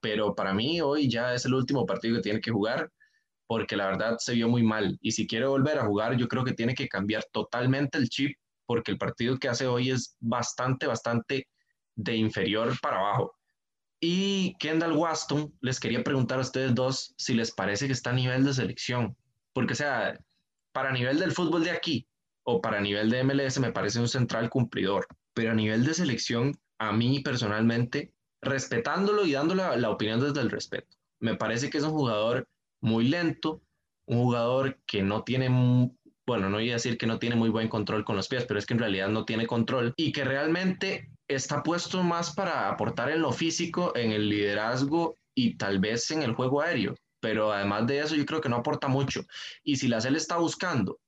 pero 0.00 0.32
para 0.32 0.54
mí 0.54 0.80
hoy 0.80 1.10
ya 1.10 1.34
es 1.34 1.44
el 1.44 1.54
último 1.54 1.86
partido 1.86 2.18
que 2.18 2.22
tiene 2.22 2.40
que 2.40 2.52
jugar 2.52 2.88
porque 3.48 3.76
la 3.76 3.86
verdad 3.86 4.16
se 4.18 4.34
vio 4.34 4.48
muy 4.48 4.62
mal 4.62 4.96
y 5.02 5.10
si 5.10 5.26
quiere 5.26 5.46
volver 5.46 5.76
a 5.78 5.86
jugar 5.86 6.16
yo 6.16 6.28
creo 6.28 6.44
que 6.44 6.54
tiene 6.54 6.74
que 6.74 6.88
cambiar 6.88 7.24
totalmente 7.32 7.98
el 7.98 8.08
chip 8.08 8.36
porque 8.66 8.92
el 8.92 8.98
partido 8.98 9.38
que 9.38 9.48
hace 9.48 9.66
hoy 9.66 9.90
es 9.90 10.16
bastante, 10.20 10.86
bastante 10.86 11.48
de 11.94 12.16
inferior 12.16 12.74
para 12.80 12.98
abajo. 12.98 13.34
Y 14.00 14.54
Kendall 14.58 14.92
Waston, 14.92 15.56
les 15.60 15.80
quería 15.80 16.04
preguntar 16.04 16.38
a 16.38 16.42
ustedes 16.42 16.74
dos 16.74 17.14
si 17.16 17.34
les 17.34 17.52
parece 17.52 17.86
que 17.86 17.92
está 17.92 18.10
a 18.10 18.14
nivel 18.14 18.44
de 18.44 18.52
selección, 18.52 19.16
porque 19.52 19.72
o 19.72 19.76
sea, 19.76 20.18
para 20.72 20.92
nivel 20.92 21.18
del 21.18 21.32
fútbol 21.32 21.64
de 21.64 21.70
aquí, 21.70 22.06
o 22.44 22.60
para 22.60 22.80
nivel 22.80 23.10
de 23.10 23.24
MLS 23.24 23.58
me 23.58 23.72
parece 23.72 24.00
un 24.00 24.08
central 24.08 24.50
cumplidor, 24.50 25.06
pero 25.32 25.52
a 25.52 25.54
nivel 25.54 25.84
de 25.84 25.94
selección, 25.94 26.52
a 26.78 26.92
mí 26.92 27.20
personalmente, 27.20 28.12
respetándolo 28.42 29.24
y 29.24 29.32
dándole 29.32 29.76
la, 29.78 29.90
opinión 29.90 30.20
desde 30.20 30.40
el 30.40 30.50
respeto, 30.50 30.96
me 31.20 31.36
parece 31.36 31.70
que 31.70 31.78
es 31.78 31.84
un 31.84 31.92
jugador 31.92 32.46
muy 32.80 33.08
lento, 33.08 33.62
un 34.06 34.18
jugador 34.18 34.78
que 34.86 35.02
no 35.02 35.24
tiene, 35.24 35.48
bueno, 36.26 36.48
no 36.48 36.56
voy 36.56 36.70
a 36.70 36.74
decir 36.74 36.96
que 36.96 37.06
no 37.06 37.18
tiene 37.18 37.36
muy 37.36 37.50
buen 37.50 37.68
control 37.68 38.04
con 38.04 38.16
los 38.16 38.28
pies, 38.28 38.44
pero 38.46 38.58
es 38.58 38.66
que 38.66 38.74
en 38.74 38.80
realidad 38.80 39.08
no 39.08 39.24
tiene 39.24 39.46
control 39.46 39.92
y 39.96 40.12
que 40.12 40.24
realmente 40.24 41.10
está 41.28 41.62
puesto 41.62 42.02
más 42.02 42.34
para 42.34 42.68
aportar 42.68 43.10
en 43.10 43.22
lo 43.22 43.32
físico, 43.32 43.92
en 43.94 44.12
el 44.12 44.28
liderazgo 44.28 45.16
y 45.34 45.56
tal 45.56 45.78
vez 45.78 46.10
en 46.10 46.22
el 46.22 46.34
juego 46.34 46.62
aéreo. 46.62 46.94
Pero 47.20 47.52
además 47.52 47.86
de 47.86 48.00
eso, 48.00 48.14
yo 48.14 48.26
creo 48.26 48.40
que 48.40 48.48
no 48.48 48.56
aporta 48.56 48.88
mucho. 48.88 49.22
Y 49.62 49.76
si 49.76 49.88
la 49.88 50.00
CL 50.00 50.16
está 50.16 50.36
buscando, 50.36 50.98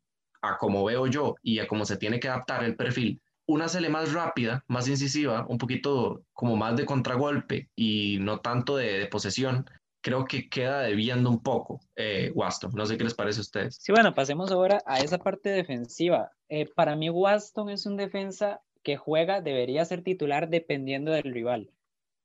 a 0.42 0.56
como 0.58 0.85
veo 0.85 1.06
yo 1.06 1.35
y 1.42 1.58
a 1.58 1.66
cómo 1.66 1.85
se 1.85 1.96
tiene 1.96 2.20
que 2.20 2.28
adaptar 2.28 2.64
el 2.64 2.76
perfil, 2.76 3.20
una 3.46 3.68
CL 3.68 3.88
más 3.90 4.12
rápida, 4.12 4.64
más 4.66 4.88
incisiva, 4.88 5.46
un 5.49 5.58
poquito 5.58 6.23
como 6.32 6.56
más 6.56 6.76
de 6.76 6.85
contragolpe 6.85 7.68
y 7.76 8.18
no 8.20 8.40
tanto 8.40 8.76
de, 8.76 9.06
posesión, 9.06 9.68
creo 10.06 10.25
que 10.25 10.48
queda 10.48 10.82
debiendo 10.82 11.28
un 11.28 11.42
poco 11.42 11.80
eh, 11.96 12.30
Waston. 12.32 12.70
No 12.76 12.86
sé 12.86 12.96
qué 12.96 13.02
les 13.02 13.14
parece 13.14 13.40
a 13.40 13.42
ustedes. 13.42 13.76
Sí, 13.80 13.90
bueno, 13.90 14.14
pasemos 14.14 14.52
ahora 14.52 14.80
a 14.86 15.00
esa 15.00 15.18
parte 15.18 15.48
defensiva. 15.48 16.30
Eh, 16.48 16.70
para 16.76 16.94
mí, 16.94 17.10
Waston 17.10 17.70
es 17.70 17.86
un 17.86 17.96
defensa 17.96 18.60
que 18.84 18.96
juega, 18.96 19.40
debería 19.40 19.84
ser 19.84 20.04
titular 20.04 20.48
dependiendo 20.48 21.10
del 21.10 21.34
rival. 21.34 21.72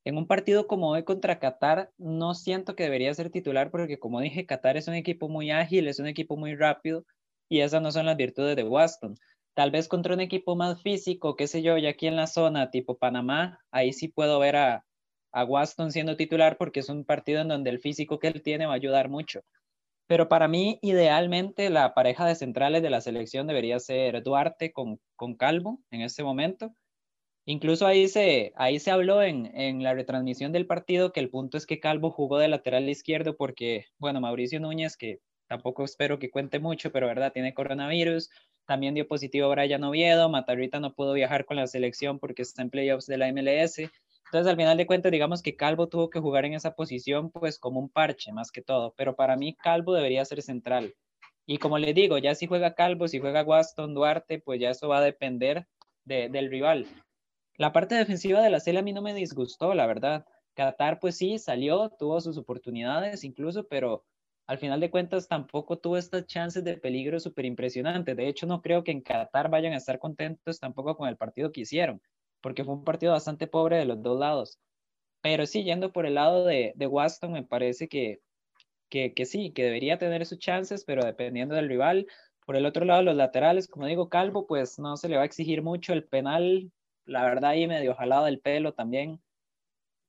En 0.05 0.17
un 0.17 0.27
partido 0.27 0.67
como 0.67 0.91
hoy 0.91 1.03
contra 1.05 1.39
Qatar, 1.39 1.91
no 1.97 2.35
siento 2.35 2.75
que 2.75 2.83
debería 2.83 3.11
ser 3.15 3.31
titular 3.31 3.71
porque, 3.71 3.97
como 3.97 4.21
dije, 4.21 4.45
Qatar 4.45 4.77
es 4.77 4.87
un 4.87 4.93
equipo 4.93 5.27
muy 5.27 5.49
ágil, 5.49 5.87
es 5.87 5.97
un 5.97 6.05
equipo 6.05 6.37
muy 6.37 6.53
rápido 6.53 7.03
y 7.49 7.61
esas 7.61 7.81
no 7.81 7.91
son 7.91 8.05
las 8.05 8.15
virtudes 8.15 8.55
de 8.55 8.63
Waston. 8.63 9.15
Tal 9.55 9.71
vez 9.71 9.87
contra 9.87 10.13
un 10.13 10.21
equipo 10.21 10.55
más 10.55 10.83
físico, 10.83 11.35
qué 11.35 11.47
sé 11.47 11.63
yo, 11.63 11.79
ya 11.79 11.89
aquí 11.89 12.05
en 12.05 12.15
la 12.15 12.27
zona 12.27 12.69
tipo 12.69 12.99
Panamá, 12.99 13.59
ahí 13.71 13.91
sí 13.91 14.07
puedo 14.07 14.37
ver 14.37 14.55
a, 14.55 14.85
a 15.31 15.43
Waston 15.43 15.91
siendo 15.91 16.17
titular 16.17 16.57
porque 16.57 16.81
es 16.81 16.89
un 16.89 17.05
partido 17.05 17.41
en 17.41 17.47
donde 17.47 17.69
el 17.69 17.79
físico 17.79 18.19
que 18.19 18.27
él 18.27 18.41
tiene 18.41 18.65
va 18.65 18.73
a 18.73 18.75
ayudar 18.75 19.09
mucho. 19.09 19.41
Pero 20.07 20.27
para 20.29 20.47
mí, 20.47 20.79
idealmente, 20.81 21.69
la 21.69 21.93
pareja 21.93 22.25
de 22.25 22.35
centrales 22.35 22.81
de 22.81 22.89
la 22.89 23.01
selección 23.01 23.47
debería 23.47 23.79
ser 23.79 24.21
Duarte 24.23 24.71
con, 24.71 24.99
con 25.15 25.35
Calvo 25.35 25.79
en 25.91 26.01
este 26.01 26.23
momento 26.23 26.75
Incluso 27.45 27.87
ahí 27.87 28.07
se, 28.07 28.53
ahí 28.55 28.79
se 28.79 28.91
habló 28.91 29.23
en, 29.23 29.47
en, 29.57 29.81
la 29.81 29.93
retransmisión 29.95 30.51
del 30.51 30.67
partido 30.67 31.11
que 31.11 31.19
el 31.19 31.29
punto 31.29 31.57
es 31.57 31.65
que 31.65 31.79
Calvo 31.79 32.11
jugó 32.11 32.37
de 32.37 32.47
lateral 32.47 32.87
izquierdo 32.87 33.35
porque, 33.35 33.85
bueno, 33.97 34.21
Mauricio 34.21 34.59
Núñez, 34.59 34.95
que 34.95 35.19
tampoco 35.47 35.83
espero 35.83 36.19
que 36.19 36.29
cuente 36.29 36.59
mucho, 36.59 36.91
pero 36.91 37.07
verdad, 37.07 37.33
tiene 37.33 37.55
coronavirus, 37.55 38.29
también 38.65 38.93
dio 38.93 39.07
positivo 39.07 39.49
Brian 39.49 39.83
Oviedo, 39.83 40.29
Matarrita 40.29 40.79
no 40.79 40.93
pudo 40.93 41.13
viajar 41.13 41.45
con 41.45 41.57
la 41.57 41.65
selección 41.65 42.19
porque 42.19 42.43
está 42.43 42.61
en 42.61 42.69
playoffs 42.69 43.07
de 43.07 43.17
la 43.17 43.31
MLS. 43.33 43.89
Entonces, 44.31 44.49
al 44.49 44.55
final 44.55 44.77
de 44.77 44.87
cuentas, 44.87 45.11
digamos 45.11 45.41
que 45.41 45.57
Calvo 45.57 45.89
tuvo 45.89 46.09
que 46.09 46.21
jugar 46.21 46.45
en 46.45 46.53
esa 46.53 46.73
posición, 46.73 47.31
pues 47.31 47.59
como 47.59 47.81
un 47.81 47.89
parche 47.89 48.31
más 48.31 48.49
que 48.49 48.61
todo, 48.61 48.93
pero 48.95 49.13
para 49.17 49.35
mí 49.35 49.57
Calvo 49.57 49.93
debería 49.93 50.23
ser 50.23 50.41
central. 50.41 50.95
Y 51.45 51.57
como 51.57 51.77
le 51.77 51.93
digo, 51.93 52.17
ya 52.17 52.33
si 52.33 52.47
juega 52.47 52.73
Calvo, 52.73 53.09
si 53.09 53.19
juega 53.19 53.43
Waston, 53.43 53.93
Duarte, 53.93 54.39
pues 54.39 54.61
ya 54.61 54.69
eso 54.69 54.87
va 54.87 54.99
a 54.99 55.01
depender 55.01 55.67
de, 56.05 56.29
del 56.29 56.49
rival. 56.49 56.87
La 57.57 57.73
parte 57.73 57.95
defensiva 57.95 58.41
de 58.41 58.49
la 58.49 58.61
serie 58.61 58.79
a 58.79 58.83
mí 58.83 58.93
no 58.93 59.01
me 59.01 59.13
disgustó, 59.13 59.73
la 59.73 59.85
verdad. 59.85 60.25
Qatar, 60.53 61.01
pues 61.01 61.17
sí, 61.17 61.37
salió, 61.37 61.89
tuvo 61.99 62.21
sus 62.21 62.37
oportunidades 62.37 63.25
incluso, 63.25 63.67
pero 63.67 64.05
al 64.47 64.59
final 64.59 64.79
de 64.79 64.91
cuentas 64.91 65.27
tampoco 65.27 65.77
tuvo 65.77 65.97
estas 65.97 66.25
chances 66.25 66.63
de 66.63 66.77
peligro 66.77 67.19
súper 67.19 67.43
impresionantes. 67.43 68.15
De 68.15 68.29
hecho, 68.29 68.47
no 68.47 68.61
creo 68.61 68.85
que 68.85 68.91
en 68.91 69.01
Qatar 69.01 69.49
vayan 69.49 69.73
a 69.73 69.77
estar 69.77 69.99
contentos 69.99 70.57
tampoco 70.57 70.95
con 70.95 71.09
el 71.09 71.17
partido 71.17 71.51
que 71.51 71.61
hicieron, 71.61 72.01
porque 72.41 72.63
fue 72.63 72.73
un 72.75 72.83
partido 72.83 73.13
bastante 73.13 73.47
pobre 73.47 73.77
de 73.77 73.85
los 73.85 74.01
dos 74.01 74.19
lados. 74.19 74.59
Pero 75.21 75.45
sí, 75.45 75.63
yendo 75.63 75.91
por 75.93 76.05
el 76.05 76.15
lado 76.15 76.45
de, 76.45 76.73
de 76.75 76.87
Waston, 76.87 77.31
me 77.31 77.43
parece 77.43 77.87
que, 77.87 78.21
que, 78.89 79.13
que 79.13 79.25
sí, 79.25 79.51
que 79.51 79.63
debería 79.63 79.97
tener 79.99 80.25
sus 80.25 80.39
chances, 80.39 80.83
pero 80.85 81.05
dependiendo 81.05 81.55
del 81.55 81.69
rival. 81.69 82.07
Por 82.45 82.55
el 82.55 82.65
otro 82.65 82.85
lado, 82.85 83.03
los 83.03 83.15
laterales, 83.15 83.67
como 83.67 83.85
digo, 83.85 84.09
Calvo, 84.09 84.47
pues 84.47 84.79
no 84.79 84.97
se 84.97 85.09
le 85.09 85.17
va 85.17 85.23
a 85.23 85.25
exigir 85.25 85.61
mucho. 85.61 85.93
El 85.93 86.05
penal 86.05 86.71
la 87.05 87.23
verdad 87.23 87.51
ahí 87.51 87.67
medio 87.67 87.95
jalado 87.95 88.25
del 88.25 88.39
pelo 88.39 88.73
también. 88.73 89.21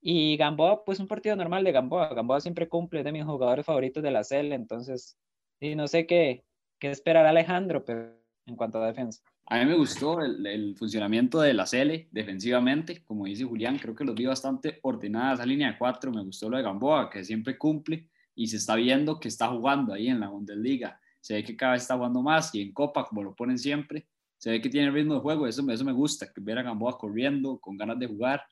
Y 0.01 0.37
Gamboa, 0.37 0.85
pues 0.85 0.99
un 1.01 1.09
partido 1.09 1.37
normal 1.37 1.65
de 1.65 1.73
Gamboa. 1.73 2.15
Gamboa 2.15 2.41
siempre 2.41 2.69
cumple, 2.69 3.03
de 3.03 3.13
mis 3.13 3.25
jugadores 3.25 3.65
favoritos 3.65 4.03
de 4.03 4.11
la 4.11 4.25
CL, 4.25 4.53
entonces, 4.55 5.17
y 5.61 5.75
no 5.77 5.87
sé 5.87 6.07
qué, 6.07 6.45
qué 6.81 6.91
esperará 6.91 7.31
Alejandro 7.31 7.85
pero 7.85 8.19
en 8.47 8.57
cuanto 8.57 8.83
a 8.83 8.87
defensa. 8.87 9.23
A 9.47 9.59
mí 9.59 9.67
me 9.67 9.75
gustó 9.75 10.21
el, 10.21 10.47
el, 10.47 10.77
funcionamiento 10.77 11.41
de 11.41 11.53
la 11.53 11.65
CL 11.65 12.09
defensivamente, 12.11 13.03
como 13.05 13.27
dice 13.27 13.45
Julián, 13.45 13.79
creo 13.79 13.95
que 13.95 14.05
los 14.05 14.15
vi 14.15 14.25
bastante 14.25 14.79
ordenadas 14.83 15.41
esa 15.41 15.47
línea 15.47 15.73
de 15.73 15.79
cuatro, 15.79 16.13
me 16.13 16.23
gustó 16.23 16.49
lo 16.49 16.57
de 16.57 16.63
Gamboa, 16.63 17.11
que 17.11 17.25
siempre 17.25 17.59
cumple 17.59 18.09
y 18.35 18.47
se 18.47 18.57
está 18.57 18.77
viendo 18.77 19.21
que 19.21 19.29
está 19.29 19.49
jugando 19.49 19.93
ahí 19.93 20.09
en 20.09 20.21
la 20.21 20.29
Bundesliga, 20.29 20.99
se 21.21 21.35
ve 21.35 21.45
que 21.45 21.57
cada 21.57 21.73
vez 21.73 21.83
está 21.83 21.97
jugando 21.97 22.23
más 22.23 22.55
y 22.55 22.63
en 22.63 22.73
Copa, 22.73 23.05
como 23.05 23.23
lo 23.23 23.35
ponen 23.35 23.59
siempre, 23.59 24.07
se 24.39 24.51
ve 24.51 24.61
que 24.61 24.69
tiene 24.69 24.91
ritmo 24.91 25.15
de 25.15 25.21
juego, 25.21 25.47
eso, 25.47 25.69
eso 25.71 25.85
me 25.85 25.93
gusta, 25.93 26.27
ver 26.37 26.59
a 26.59 26.63
Gamboa 26.63 26.99
corriendo, 26.99 27.59
con 27.59 27.77
ganas 27.77 27.99
de 27.99 28.07
jugar 28.07 28.43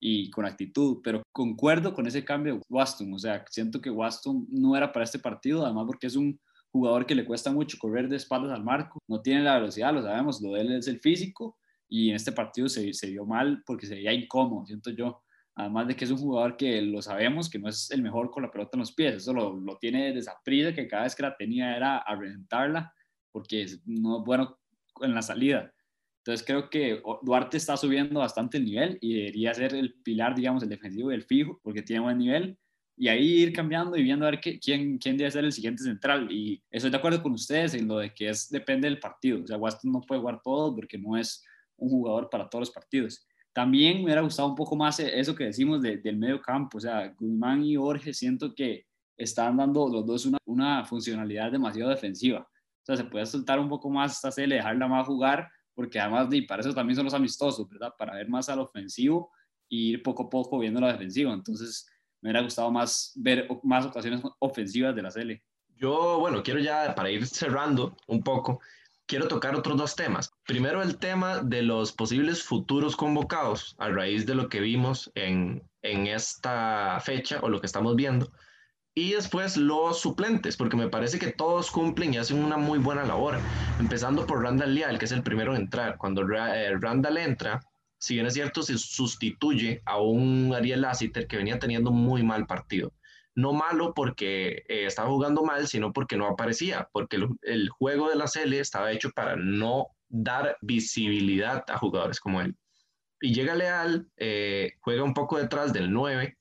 y 0.00 0.30
con 0.30 0.44
actitud, 0.44 1.00
pero 1.02 1.22
concuerdo 1.32 1.94
con 1.94 2.06
ese 2.06 2.24
cambio 2.24 2.56
de 2.56 2.62
Waston, 2.68 3.12
o 3.12 3.18
sea, 3.18 3.44
siento 3.48 3.80
que 3.80 3.90
Waston 3.90 4.46
no 4.50 4.76
era 4.76 4.92
para 4.92 5.04
este 5.04 5.18
partido, 5.18 5.64
además 5.64 5.84
porque 5.86 6.06
es 6.06 6.16
un 6.16 6.38
jugador 6.72 7.06
que 7.06 7.14
le 7.14 7.24
cuesta 7.24 7.50
mucho 7.50 7.78
correr 7.78 8.08
de 8.08 8.16
espaldas 8.16 8.52
al 8.52 8.64
marco, 8.64 8.98
no 9.08 9.20
tiene 9.20 9.42
la 9.42 9.58
velocidad, 9.58 9.92
lo 9.92 10.02
sabemos, 10.02 10.40
lo 10.40 10.52
de 10.52 10.60
él 10.60 10.72
es 10.72 10.88
el 10.88 11.00
físico 11.00 11.56
y 11.88 12.10
en 12.10 12.16
este 12.16 12.32
partido 12.32 12.68
se, 12.68 12.92
se 12.92 13.10
vio 13.10 13.24
mal 13.24 13.62
porque 13.66 13.86
se 13.86 13.94
veía 13.94 14.12
incómodo, 14.12 14.66
siento 14.66 14.90
yo, 14.90 15.22
además 15.54 15.88
de 15.88 15.96
que 15.96 16.04
es 16.04 16.10
un 16.10 16.18
jugador 16.18 16.56
que 16.56 16.82
lo 16.82 17.02
sabemos 17.02 17.48
que 17.48 17.58
no 17.58 17.68
es 17.68 17.90
el 17.90 18.02
mejor 18.02 18.30
con 18.30 18.42
la 18.42 18.50
pelota 18.50 18.70
en 18.74 18.80
los 18.80 18.92
pies, 18.92 19.16
eso 19.16 19.32
lo, 19.32 19.58
lo 19.58 19.78
tiene 19.78 20.12
de 20.12 20.18
esa 20.18 20.36
prisa 20.44 20.74
que 20.74 20.86
cada 20.86 21.04
vez 21.04 21.14
que 21.14 21.22
la 21.22 21.36
tenía 21.36 21.76
era 21.76 21.98
a 21.98 22.14
reventarla, 22.14 22.92
porque 23.32 23.62
es 23.62 23.82
no 23.86 24.24
bueno 24.24 24.58
en 25.00 25.14
la 25.14 25.22
salida. 25.22 25.72
Entonces 26.18 26.46
creo 26.46 26.68
que 26.68 27.00
Duarte 27.22 27.56
está 27.56 27.76
subiendo 27.76 28.20
bastante 28.20 28.58
el 28.58 28.66
nivel 28.66 28.98
y 29.00 29.14
debería 29.14 29.54
ser 29.54 29.74
el 29.74 29.94
pilar, 30.02 30.34
digamos, 30.34 30.62
el 30.62 30.68
defensivo 30.68 31.08
del 31.08 31.24
fijo, 31.24 31.58
porque 31.62 31.82
tiene 31.82 32.02
buen 32.02 32.18
nivel. 32.18 32.58
Y 32.98 33.08
ahí 33.08 33.42
ir 33.42 33.52
cambiando 33.52 33.96
y 33.96 34.02
viendo 34.02 34.26
a 34.26 34.30
ver 34.30 34.40
quién, 34.40 34.98
quién 34.98 35.16
debe 35.16 35.30
ser 35.30 35.44
el 35.44 35.52
siguiente 35.52 35.82
central. 35.82 36.30
Y 36.30 36.62
estoy 36.70 36.90
de 36.90 36.96
acuerdo 36.96 37.22
con 37.22 37.32
ustedes 37.32 37.74
en 37.74 37.86
lo 37.86 37.98
de 37.98 38.12
que 38.12 38.28
es, 38.28 38.48
depende 38.48 38.88
del 38.88 38.98
partido. 38.98 39.42
O 39.42 39.46
sea, 39.46 39.56
Waston 39.56 39.92
no 39.92 40.00
puede 40.00 40.20
jugar 40.20 40.40
todo 40.42 40.74
porque 40.74 40.98
no 40.98 41.16
es 41.16 41.44
un 41.76 41.90
jugador 41.90 42.28
para 42.28 42.48
todos 42.48 42.68
los 42.68 42.70
partidos. 42.70 43.26
También 43.52 43.98
me 43.98 44.04
hubiera 44.04 44.20
gustado 44.20 44.48
un 44.48 44.54
poco 44.54 44.76
más 44.76 44.98
eso 45.00 45.34
que 45.34 45.44
decimos 45.44 45.80
del 45.80 46.16
medio 46.16 46.40
campo. 46.40 46.78
O 46.78 46.80
sea, 46.80 47.14
Guzmán 47.18 47.64
y 47.64 47.76
Jorge 47.76 48.12
siento 48.12 48.54
que 48.54 48.86
están 49.16 49.56
dando 49.56 49.88
los 49.88 50.04
dos 50.04 50.26
una, 50.26 50.38
una 50.44 50.84
funcionalidad 50.84 51.52
demasiado 51.52 51.90
defensiva 51.90 52.48
sea, 52.88 53.04
se 53.04 53.10
puede 53.10 53.26
soltar 53.26 53.60
un 53.60 53.68
poco 53.68 53.90
más 53.90 54.12
esta 54.12 54.30
serie, 54.32 54.56
dejarla 54.56 54.88
más 54.88 55.06
jugar, 55.06 55.50
porque 55.74 56.00
además 56.00 56.28
y 56.32 56.42
para 56.42 56.60
eso 56.62 56.74
también 56.74 56.96
son 56.96 57.04
los 57.04 57.14
amistosos, 57.14 57.68
¿verdad? 57.68 57.92
Para 57.96 58.14
ver 58.14 58.28
más 58.28 58.48
al 58.48 58.60
ofensivo 58.60 59.30
y 59.68 59.90
ir 59.90 60.02
poco 60.02 60.24
a 60.24 60.30
poco 60.30 60.58
viendo 60.58 60.80
la 60.80 60.92
defensiva. 60.92 61.32
Entonces, 61.32 61.86
me 62.20 62.28
hubiera 62.28 62.42
gustado 62.42 62.70
más 62.70 63.12
ver 63.16 63.48
más 63.62 63.86
ocasiones 63.86 64.22
ofensivas 64.38 64.94
de 64.94 65.02
la 65.02 65.10
serie. 65.10 65.42
Yo, 65.76 66.18
bueno, 66.18 66.42
quiero 66.42 66.60
ya, 66.60 66.94
para 66.94 67.10
ir 67.10 67.26
cerrando 67.26 67.96
un 68.08 68.22
poco, 68.22 68.60
quiero 69.06 69.28
tocar 69.28 69.54
otros 69.54 69.76
dos 69.76 69.96
temas. 69.96 70.32
Primero, 70.44 70.82
el 70.82 70.98
tema 70.98 71.38
de 71.38 71.62
los 71.62 71.92
posibles 71.92 72.42
futuros 72.42 72.96
convocados 72.96 73.76
a 73.78 73.88
raíz 73.88 74.26
de 74.26 74.34
lo 74.34 74.48
que 74.48 74.60
vimos 74.60 75.10
en, 75.14 75.62
en 75.82 76.06
esta 76.06 76.98
fecha 77.00 77.38
o 77.42 77.48
lo 77.48 77.60
que 77.60 77.66
estamos 77.66 77.94
viendo. 77.94 78.30
Y 78.94 79.12
después 79.12 79.56
los 79.56 80.00
suplentes, 80.00 80.56
porque 80.56 80.76
me 80.76 80.88
parece 80.88 81.20
que 81.20 81.30
todos 81.30 81.70
cumplen 81.70 82.14
y 82.14 82.16
hacen 82.18 82.42
una 82.42 82.56
muy 82.56 82.80
buena 82.80 83.04
labor. 83.04 83.38
Empezando 83.78 84.26
por 84.26 84.42
Randall 84.42 84.74
Leal, 84.74 84.98
que 84.98 85.04
es 85.04 85.12
el 85.12 85.22
primero 85.22 85.54
en 85.54 85.62
entrar. 85.62 85.96
Cuando 85.98 86.22
eh, 86.22 86.76
Randall 86.80 87.18
entra, 87.18 87.60
si 87.98 88.14
bien 88.14 88.26
es 88.26 88.34
cierto, 88.34 88.62
se 88.62 88.78
sustituye 88.78 89.82
a 89.84 90.00
un 90.00 90.54
Ariel 90.54 90.82
Lassiter 90.82 91.26
que 91.26 91.36
venía 91.36 91.58
teniendo 91.58 91.90
muy 91.90 92.22
mal 92.22 92.46
partido. 92.46 92.92
No 93.34 93.52
malo 93.52 93.92
porque 93.94 94.64
eh, 94.68 94.86
estaba 94.86 95.08
jugando 95.08 95.44
mal, 95.44 95.68
sino 95.68 95.92
porque 95.92 96.16
no 96.16 96.26
aparecía, 96.26 96.88
porque 96.92 97.18
el, 97.42 97.68
juego 97.68 98.08
de 98.08 98.16
la 98.16 98.26
CL 98.26 98.54
estaba 98.54 98.92
hecho 98.92 99.10
para 99.10 99.36
no 99.36 99.88
dar 100.08 100.56
visibilidad 100.60 101.64
a 101.68 101.78
jugadores 101.78 102.20
como 102.20 102.40
él. 102.40 102.56
Y 103.20 103.34
llega 103.34 103.54
Leal, 103.54 104.08
eh, 104.16 104.72
juega 104.80 105.02
un 105.02 105.14
poco 105.14 105.38
detrás 105.38 105.72
del 105.72 105.92
9 105.92 106.36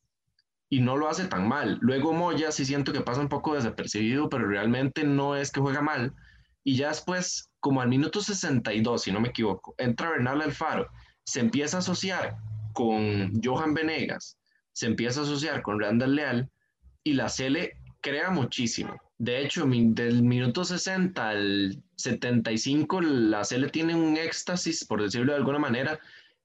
y 0.70 0.80
no 0.80 0.98
lo 0.98 1.10
hace 1.10 1.26
tan 1.26 1.48
mal. 1.48 1.78
Luego 1.82 2.14
Moya 2.14 2.52
sí 2.52 2.66
siento 2.66 2.94
que 2.94 3.02
pasa 3.02 3.22
un 3.22 3.30
poco 3.30 3.56
desapercibido, 3.56 4.30
pero 4.30 4.48
realmente 4.48 5.04
no 5.04 5.36
es 5.36 5.52
que 5.52 5.62
juega 5.62 5.82
mal. 5.82 6.14
Y 6.64 6.76
ya 6.76 6.90
después, 6.90 7.50
como 7.60 7.82
al 7.82 7.90
minuto 7.90 8.22
62, 8.22 9.02
si 9.02 9.12
no 9.12 9.22
me 9.22 9.30
equivoco, 9.30 9.74
entra 9.78 10.10
Bernal 10.10 10.42
Alfaro, 10.42 10.90
se 11.28 11.42
empieza 11.42 11.78
a 11.78 11.80
asociar 11.82 12.38
con 12.72 13.42
Johan 13.44 13.74
Venegas, 13.74 14.38
se 14.72 14.86
empieza 14.86 15.20
a 15.20 15.24
asociar 15.24 15.62
con 15.62 15.80
Randall 15.80 16.16
Leal 16.16 16.50
y 17.04 17.14
la 17.14 17.28
Cele 17.28 17.78
crea 18.00 18.30
muchísimo. 18.30 18.96
De 19.18 19.44
hecho, 19.44 19.66
del 19.68 20.24
minuto 20.24 20.64
60 20.64 21.30
al 21.30 21.84
75, 21.98 23.02
la 23.02 23.44
Cele 23.44 23.68
tiene 23.70 23.94
un 23.94 24.16
éxtasis, 24.16 24.86
por 24.86 25.02
decirlo 25.02 25.34
de 25.34 25.40
alguna 25.40 25.60
manera, 25.60 26.00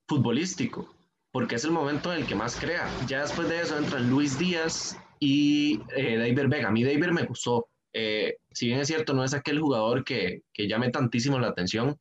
futbolístico 0.07 0.93
porque 1.33 1.55
es 1.55 1.65
el 1.65 1.71
momento 1.71 2.13
en 2.13 2.19
el 2.19 2.27
que 2.27 2.35
más 2.35 2.55
crea. 2.55 2.87
Ya 3.07 3.21
después 3.21 3.49
de 3.49 3.59
eso 3.59 3.75
entran 3.75 4.07
Luis 4.07 4.37
Díaz 4.37 4.95
y 5.19 5.81
eh, 5.95 6.15
David 6.17 6.47
Vega. 6.47 6.67
A 6.67 6.71
mí 6.71 6.83
David 6.83 7.07
me 7.07 7.23
gustó. 7.23 7.69
Eh, 7.91 8.37
si 8.51 8.67
bien 8.67 8.79
es 8.79 8.87
cierto, 8.87 9.15
no 9.15 9.23
es 9.23 9.33
aquel 9.33 9.59
jugador 9.59 10.03
que, 10.03 10.43
que 10.53 10.67
llame 10.67 10.91
tantísimo 10.91 11.39
la 11.39 11.47
atención, 11.47 11.99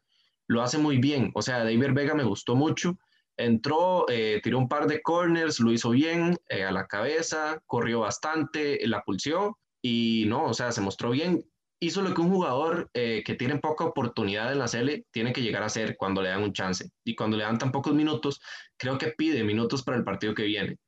lo 0.52 0.62
hace 0.62 0.78
muy 0.78 0.99
bien. 0.99 1.32
O 1.35 1.42
sea, 1.42 1.59
David 1.64 1.92
Vega 1.92 2.14
me 2.14 2.25
gustó 2.25 2.54
mucho 2.54 2.97
Entró, 3.37 4.06
eh, 4.09 4.40
tiró 4.42 4.59
un 4.59 4.68
par 4.68 4.87
de 4.87 5.00
corners, 5.00 5.59
lo 5.61 5.73
hizo 5.73 5.90
bien 5.90 6.37
eh, 6.49 6.64
a 6.64 6.73
la 6.73 6.87
cabeza, 6.87 7.62
corrió 7.66 8.00
bastante, 8.00 8.78
la 8.87 9.02
pulsió 9.02 9.59
y 9.80 10.25
no, 10.28 10.44
o 10.44 10.54
sea, 10.54 10.71
se 10.73 10.80
mostró 10.80 11.11
bien. 11.11 11.44
Hizo 11.80 12.02
lo 12.02 12.14
que 12.14 12.21
un 12.21 12.30
jugador 12.30 12.90
eh, 12.94 13.23
que 13.25 13.35
tiene 13.35 13.59
poca 13.59 13.85
oportunidad 13.85 14.52
en 14.52 14.59
la 14.59 14.66
tiene 15.11 15.32
que 15.32 15.42
llegar 15.42 15.64
a 15.64 15.66
hacer 15.66 15.97
cuando 15.97 16.23
le 16.23 16.28
dan 16.28 16.42
un 16.42 16.52
chance. 16.52 16.90
Y 17.04 17.16
cuando 17.16 17.37
le 17.37 17.42
dan 17.42 17.59
tan 17.59 17.73
pocos 17.73 17.94
minutos, 17.94 18.40
creo 18.76 18.99
que 18.99 19.09
pide 19.09 19.42
minutos 19.42 19.82
para 19.82 19.97
el 19.97 20.04
partido 20.04 20.35
que 20.35 20.44
viene. 20.44 20.78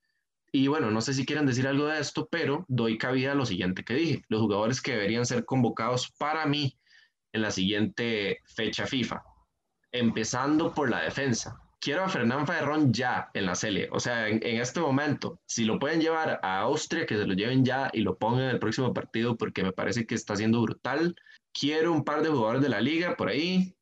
Y 0.52 0.68
bueno, 0.68 0.92
no 0.92 1.00
sé 1.00 1.14
si 1.14 1.26
quieren 1.26 1.47
decir 1.47 1.66
algo 1.66 1.87
de 1.87 1.99
esto, 1.99 2.28
pero 2.30 2.64
doy 2.68 2.97
cabida 2.97 3.33
a 3.33 3.35
lo 3.35 3.47
siguiente 3.47 3.83
que 3.83 3.94
dije. 3.94 4.23
Los 4.28 4.42
jugadores 4.42 4.80
que 4.80 4.92
deberían 4.92 5.26
ser 5.26 5.44
convocados 5.44 6.12
para 6.16 6.47
mí 6.47 6.78
en 7.33 7.42
la 7.42 7.50
siguiente 7.50 8.38
fecha 8.44 8.87
FIFA. 8.87 9.34
Empezando 9.95 10.75
por 10.75 10.91
la 10.91 11.03
defensa 11.03 11.59
quiero 11.85 12.03
a 12.03 12.09
Fernán 12.09 12.47
Ferrón 12.47 12.95
ya 12.95 13.31
en 13.35 13.45
la 13.45 13.55
serie. 13.55 13.89
O 13.93 14.01
sea, 14.01 14.27
en, 14.29 14.43
este 14.43 14.81
momento, 14.81 15.39
si 15.45 15.67
lo 15.67 15.79
pueden 15.79 16.01
llevar 16.01 16.41
a 16.43 16.61
Austria, 16.61 17.05
que 17.05 17.15
se 17.15 17.27
lo 17.27 17.35
lleven 17.35 17.63
ya 17.63 17.91
y 17.93 18.01
lo 18.01 18.17
pongan 18.17 18.45
en 18.45 18.51
el 18.51 18.59
próximo 18.59 18.95
partido 18.95 19.37
porque 19.37 19.63
me 19.63 19.73
parece 19.73 20.07
que 20.07 20.15
está 20.15 20.35
siendo 20.35 20.63
brutal. 20.63 21.15
Quiero 21.53 21.93
un 21.93 22.03
par 22.03 22.23
de 22.23 22.31
jugadores 22.31 22.63
de 22.63 22.71
la 22.71 22.81
liga 22.81 23.17
por 23.17 23.29
ahí. 23.29 23.77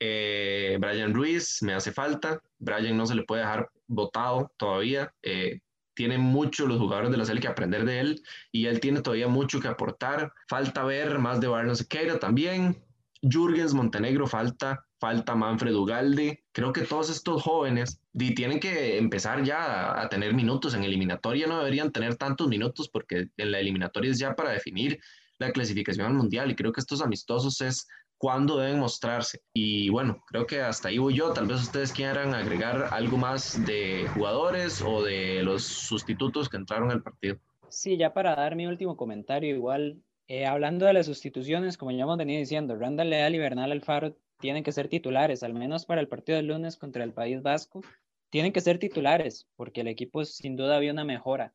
Eh, 0.00 0.78
Brian 0.80 1.12
Ruiz 1.12 1.62
me 1.62 1.74
hace 1.74 1.92
falta. 1.92 2.40
Brian 2.58 2.96
no 2.96 3.04
se 3.04 3.14
le 3.14 3.24
puede 3.24 3.42
dejar 3.42 3.70
votado 3.86 4.50
todavía. 4.56 5.12
Eh, 5.22 5.60
tiene 5.94 6.16
mucho 6.16 6.66
los 6.66 6.78
jugadores 6.78 7.10
de 7.10 7.18
la 7.18 7.26
serie 7.26 7.42
que 7.42 7.48
aprender 7.48 7.84
de 7.84 8.00
él 8.00 8.22
y 8.50 8.64
él 8.64 8.80
tiene 8.80 9.02
todavía 9.02 9.28
mucho 9.28 9.60
que 9.60 9.68
aportar. 9.68 10.32
Falta 10.48 10.84
ver 10.84 11.18
más 11.18 11.38
de 11.42 11.48
Barnes 11.48 11.78
Sequeira 11.78 12.18
también. 12.18 12.82
Jürgens 13.22 13.72
Montenegro 13.74 14.26
falta 14.26 14.86
falta 15.02 15.34
Manfred 15.34 15.74
Ugalde. 15.74 16.44
Creo 16.52 16.72
que 16.72 16.82
todos 16.82 17.10
estos 17.10 17.42
jóvenes 17.42 18.00
tienen 18.36 18.60
que 18.60 18.98
empezar 18.98 19.42
ya 19.42 20.00
a, 20.00 20.08
tener 20.08 20.32
minutos. 20.32 20.74
En 20.74 20.84
eliminatoria 20.84 21.48
no 21.48 21.58
deberían 21.58 21.90
tener 21.90 22.14
tantos 22.14 22.46
minutos 22.46 22.88
porque 22.88 23.26
en 23.36 23.50
la 23.50 23.58
eliminatoria 23.58 24.12
es 24.12 24.20
ya 24.20 24.36
para 24.36 24.50
definir 24.50 25.00
la 25.38 25.50
clasificación 25.50 26.06
al 26.06 26.14
mundial 26.14 26.52
y 26.52 26.54
creo 26.54 26.70
que 26.70 26.80
estos 26.80 27.02
amistosos 27.02 27.60
es 27.62 27.88
cuando 28.16 28.58
deben 28.58 28.78
mostrarse. 28.78 29.40
Y 29.52 29.88
bueno, 29.88 30.22
creo 30.28 30.46
que 30.46 30.60
hasta 30.60 30.86
ahí 30.86 30.98
voy 30.98 31.14
yo. 31.14 31.32
Tal 31.32 31.48
vez 31.48 31.62
ustedes 31.62 31.90
quieran 31.90 32.32
agregar 32.32 32.90
algo 32.92 33.16
más 33.16 33.66
de 33.66 34.06
jugadores 34.14 34.80
o 34.82 35.02
de 35.02 35.42
los 35.42 35.64
sustitutos 35.64 36.48
que 36.48 36.58
entraron 36.58 36.92
al 36.92 37.02
partido. 37.02 37.38
Sí, 37.68 37.96
ya 37.96 38.14
para 38.14 38.36
dar 38.36 38.54
mi 38.54 38.68
último 38.68 38.96
comentario, 38.96 39.52
igual 39.52 40.00
eh, 40.28 40.46
hablando 40.46 40.86
de 40.86 40.92
las 40.92 41.06
sustituciones, 41.06 41.76
como 41.76 41.90
ya 41.90 42.04
hemos 42.04 42.18
venido 42.18 42.38
diciendo, 42.38 42.76
Randall 42.76 43.10
Leal 43.10 43.34
y 43.34 43.38
Bernal 43.38 43.72
Alfaro 43.72 44.16
tienen 44.38 44.62
que 44.64 44.72
ser 44.72 44.88
titulares, 44.88 45.42
al 45.42 45.54
menos 45.54 45.86
para 45.86 46.00
el 46.00 46.08
partido 46.08 46.36
del 46.36 46.46
lunes 46.46 46.76
contra 46.76 47.04
el 47.04 47.12
País 47.12 47.42
Vasco, 47.42 47.82
tienen 48.30 48.52
que 48.52 48.60
ser 48.60 48.78
titulares, 48.78 49.46
porque 49.56 49.82
el 49.82 49.88
equipo 49.88 50.24
sin 50.24 50.56
duda 50.56 50.76
había 50.76 50.92
una 50.92 51.04
mejora. 51.04 51.54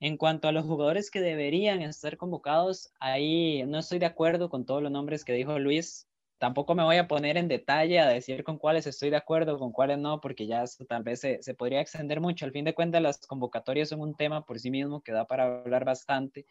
En 0.00 0.16
cuanto 0.16 0.48
a 0.48 0.52
los 0.52 0.64
jugadores 0.64 1.10
que 1.10 1.20
deberían 1.20 1.82
estar 1.82 2.16
convocados, 2.16 2.92
ahí 3.00 3.64
no 3.66 3.78
estoy 3.78 3.98
de 3.98 4.06
acuerdo 4.06 4.48
con 4.48 4.64
todos 4.64 4.82
los 4.82 4.92
nombres 4.92 5.24
que 5.24 5.32
dijo 5.32 5.58
Luis. 5.58 6.08
Tampoco 6.38 6.74
me 6.74 6.82
voy 6.82 6.96
a 6.96 7.08
poner 7.08 7.36
en 7.36 7.48
detalle 7.48 8.00
a 8.00 8.08
decir 8.08 8.44
con 8.44 8.58
cuáles 8.58 8.86
estoy 8.86 9.10
de 9.10 9.16
acuerdo, 9.16 9.58
con 9.58 9.72
cuáles 9.72 9.98
no, 9.98 10.20
porque 10.20 10.46
ya 10.46 10.64
tal 10.88 11.04
vez 11.04 11.20
se, 11.20 11.42
se 11.42 11.54
podría 11.54 11.80
extender 11.80 12.20
mucho. 12.20 12.44
Al 12.44 12.52
fin 12.52 12.64
de 12.64 12.74
cuentas, 12.74 13.00
las 13.02 13.26
convocatorias 13.26 13.88
son 13.88 14.00
un 14.00 14.14
tema 14.14 14.44
por 14.44 14.58
sí 14.58 14.70
mismo 14.70 15.00
que 15.00 15.12
da 15.12 15.26
para 15.26 15.60
hablar 15.62 15.84
bastante. 15.84 16.46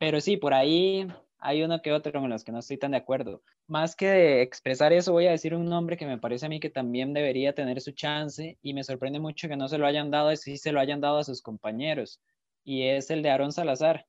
Pero 0.00 0.18
sí, 0.22 0.38
por 0.38 0.54
ahí 0.54 1.06
hay 1.38 1.62
uno 1.62 1.82
que 1.82 1.92
otro 1.92 2.10
con 2.10 2.30
los 2.30 2.42
que 2.42 2.52
no 2.52 2.60
estoy 2.60 2.78
tan 2.78 2.92
de 2.92 2.96
acuerdo. 2.96 3.42
Más 3.66 3.94
que 3.94 4.06
de 4.06 4.40
expresar 4.40 4.94
eso, 4.94 5.12
voy 5.12 5.26
a 5.26 5.32
decir 5.32 5.54
un 5.54 5.66
nombre 5.66 5.98
que 5.98 6.06
me 6.06 6.16
parece 6.16 6.46
a 6.46 6.48
mí 6.48 6.58
que 6.58 6.70
también 6.70 7.12
debería 7.12 7.54
tener 7.54 7.82
su 7.82 7.92
chance 7.92 8.56
y 8.62 8.72
me 8.72 8.82
sorprende 8.82 9.20
mucho 9.20 9.46
que 9.46 9.58
no 9.58 9.68
se 9.68 9.76
lo 9.76 9.86
hayan 9.86 10.10
dado, 10.10 10.34
si 10.36 10.56
se 10.56 10.72
lo 10.72 10.80
hayan 10.80 11.02
dado 11.02 11.18
a 11.18 11.24
sus 11.24 11.42
compañeros, 11.42 12.18
y 12.64 12.84
es 12.84 13.10
el 13.10 13.22
de 13.22 13.28
Aaron 13.28 13.52
Salazar. 13.52 14.06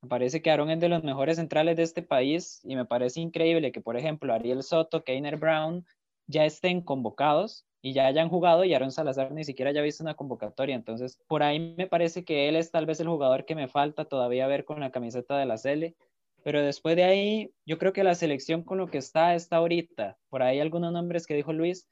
Me 0.00 0.08
parece 0.08 0.42
que 0.42 0.50
Aaron 0.52 0.70
es 0.70 0.78
de 0.78 0.88
los 0.88 1.02
mejores 1.02 1.38
centrales 1.38 1.76
de 1.76 1.82
este 1.82 2.02
país 2.02 2.60
y 2.62 2.76
me 2.76 2.84
parece 2.84 3.20
increíble 3.20 3.72
que, 3.72 3.80
por 3.80 3.96
ejemplo, 3.96 4.32
Ariel 4.32 4.62
Soto, 4.62 5.02
Keiner 5.02 5.38
Brown 5.38 5.84
ya 6.28 6.44
estén 6.44 6.82
convocados 6.82 7.66
y 7.82 7.92
ya 7.92 8.06
hayan 8.06 8.28
jugado 8.28 8.64
y 8.64 8.72
Aaron 8.72 8.92
Salazar 8.92 9.32
ni 9.32 9.44
siquiera 9.44 9.70
haya 9.70 9.82
visto 9.82 10.02
una 10.02 10.14
convocatoria. 10.14 10.74
Entonces, 10.74 11.18
por 11.26 11.42
ahí 11.42 11.74
me 11.76 11.86
parece 11.86 12.24
que 12.24 12.48
él 12.48 12.56
es 12.56 12.70
tal 12.70 12.86
vez 12.86 13.00
el 13.00 13.08
jugador 13.08 13.44
que 13.44 13.54
me 13.54 13.68
falta 13.68 14.04
todavía 14.06 14.46
ver 14.46 14.64
con 14.64 14.80
la 14.80 14.90
camiseta 14.90 15.36
de 15.36 15.46
la 15.46 15.58
Cele 15.58 15.96
pero 16.42 16.62
después 16.62 16.96
de 16.96 17.04
ahí, 17.04 17.54
yo 17.64 17.78
creo 17.78 17.92
que 17.92 18.02
la 18.04 18.14
selección 18.14 18.62
con 18.64 18.78
lo 18.78 18.88
que 18.88 18.98
está, 18.98 19.34
está 19.34 19.56
ahorita. 19.56 20.18
Por 20.28 20.42
ahí 20.42 20.58
algunos 20.58 20.92
nombres 20.92 21.26
que 21.26 21.34
dijo 21.34 21.52
Luis, 21.52 21.88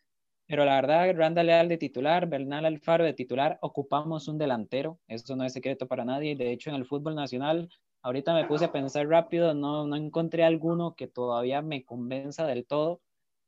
pero 0.47 0.65
la 0.65 0.75
verdad, 0.75 1.15
Randa 1.15 1.45
Leal 1.45 1.69
de 1.69 1.79
titular, 1.79 2.29
Bernal 2.29 2.65
Alfaro 2.65 3.05
de 3.05 3.13
titular, 3.13 3.59
ocupamos 3.63 4.27
un 4.27 4.39
delantero. 4.39 4.99
Eso 5.07 5.37
no 5.37 5.45
es 5.45 5.53
secreto 5.53 5.87
para 5.87 6.05
nadie. 6.05 6.35
De 6.35 6.51
hecho, 6.51 6.71
en 6.71 6.77
el 6.77 6.85
fútbol 6.85 7.15
nacional, 7.15 7.69
ahorita 8.03 8.35
me 8.35 8.45
puse 8.47 8.65
a 8.65 8.73
pensar 8.73 9.07
rápido, 9.07 9.55
no, 9.55 9.87
no 9.87 9.95
encontré 9.95 10.43
alguno 10.43 10.97
que 10.97 11.07
todavía 11.07 11.63
me 11.63 11.85
convenza 11.85 12.47
del 12.47 12.67
todo. 12.67 13.01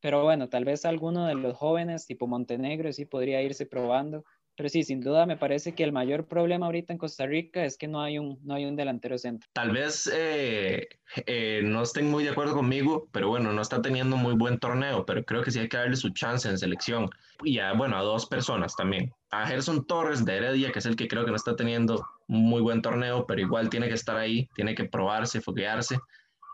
Pero 0.03 0.25
bueno, 0.25 0.49
tal 0.49 0.65
vez 0.65 0.85
alguno 0.85 1.27
de 1.27 1.37
los 1.37 1.57
jóvenes, 1.57 2.07
tipo 2.07 2.27
Montenegro, 2.27 2.93
sí 2.93 3.07
podría 3.07 3.41
irse 3.41 3.67
probando. 3.67 4.25
Pero 4.57 4.69
sí, 4.69 4.83
sin 4.83 5.01
duda 5.01 5.25
me 5.25 5.39
parece 5.39 5.75
que 5.75 5.85
el 5.85 5.93
mayor 5.93 6.27
problema 6.27 6.67
ahorita 6.67 6.93
en 6.93 6.99
Costa 6.99 7.25
Rica 7.25 7.65
es 7.65 7.79
que 7.79 7.89
no 7.89 8.03
hay 8.03 8.19
un, 8.19 8.39
no 8.43 8.55
hay 8.55 8.67
un 8.67 8.77
delantero 8.77 9.17
centro. 9.17 9.49
Tal 9.55 9.71
vez 9.71 10.11
eh, 10.13 10.89
eh, 11.25 11.63
no 11.65 11.83
estén 11.83 12.11
muy 12.11 12.25
de 12.25 12.31
acuerdo 12.31 12.53
conmigo, 12.53 13.09
pero 13.13 13.29
bueno, 13.29 13.53
no 13.53 13.63
está 13.63 13.81
teniendo 13.81 14.17
muy 14.17 14.35
buen 14.35 14.59
torneo, 14.59 15.07
pero 15.07 15.25
creo 15.25 15.43
que 15.43 15.53
sí 15.53 15.61
hay 15.61 15.69
que 15.69 15.79
darle 15.79 15.97
su 15.97 16.11
chance 16.11 16.49
en 16.49 16.59
selección. 16.59 17.09
Y 17.45 17.61
a, 17.61 17.73
bueno, 17.73 17.97
a 17.97 18.03
dos 18.03 18.27
personas 18.27 18.75
también. 18.77 19.11
A 19.31 19.47
Gerson 19.47 19.87
Torres 19.87 20.25
de 20.25 20.37
Heredia, 20.37 20.73
que 20.73 20.81
es 20.81 20.87
el 20.87 20.97
que 20.97 21.09
creo 21.09 21.25
que 21.25 21.31
no 21.31 21.37
está 21.37 21.57
teniendo 21.57 22.05
muy 22.27 22.61
buen 22.61 22.83
torneo, 22.83 23.25
pero 23.27 23.41
igual 23.41 23.71
tiene 23.71 23.89
que 23.89 23.95
estar 23.95 24.17
ahí, 24.17 24.51
tiene 24.55 24.75
que 24.75 24.85
probarse, 24.85 25.41
foguearse. 25.41 25.99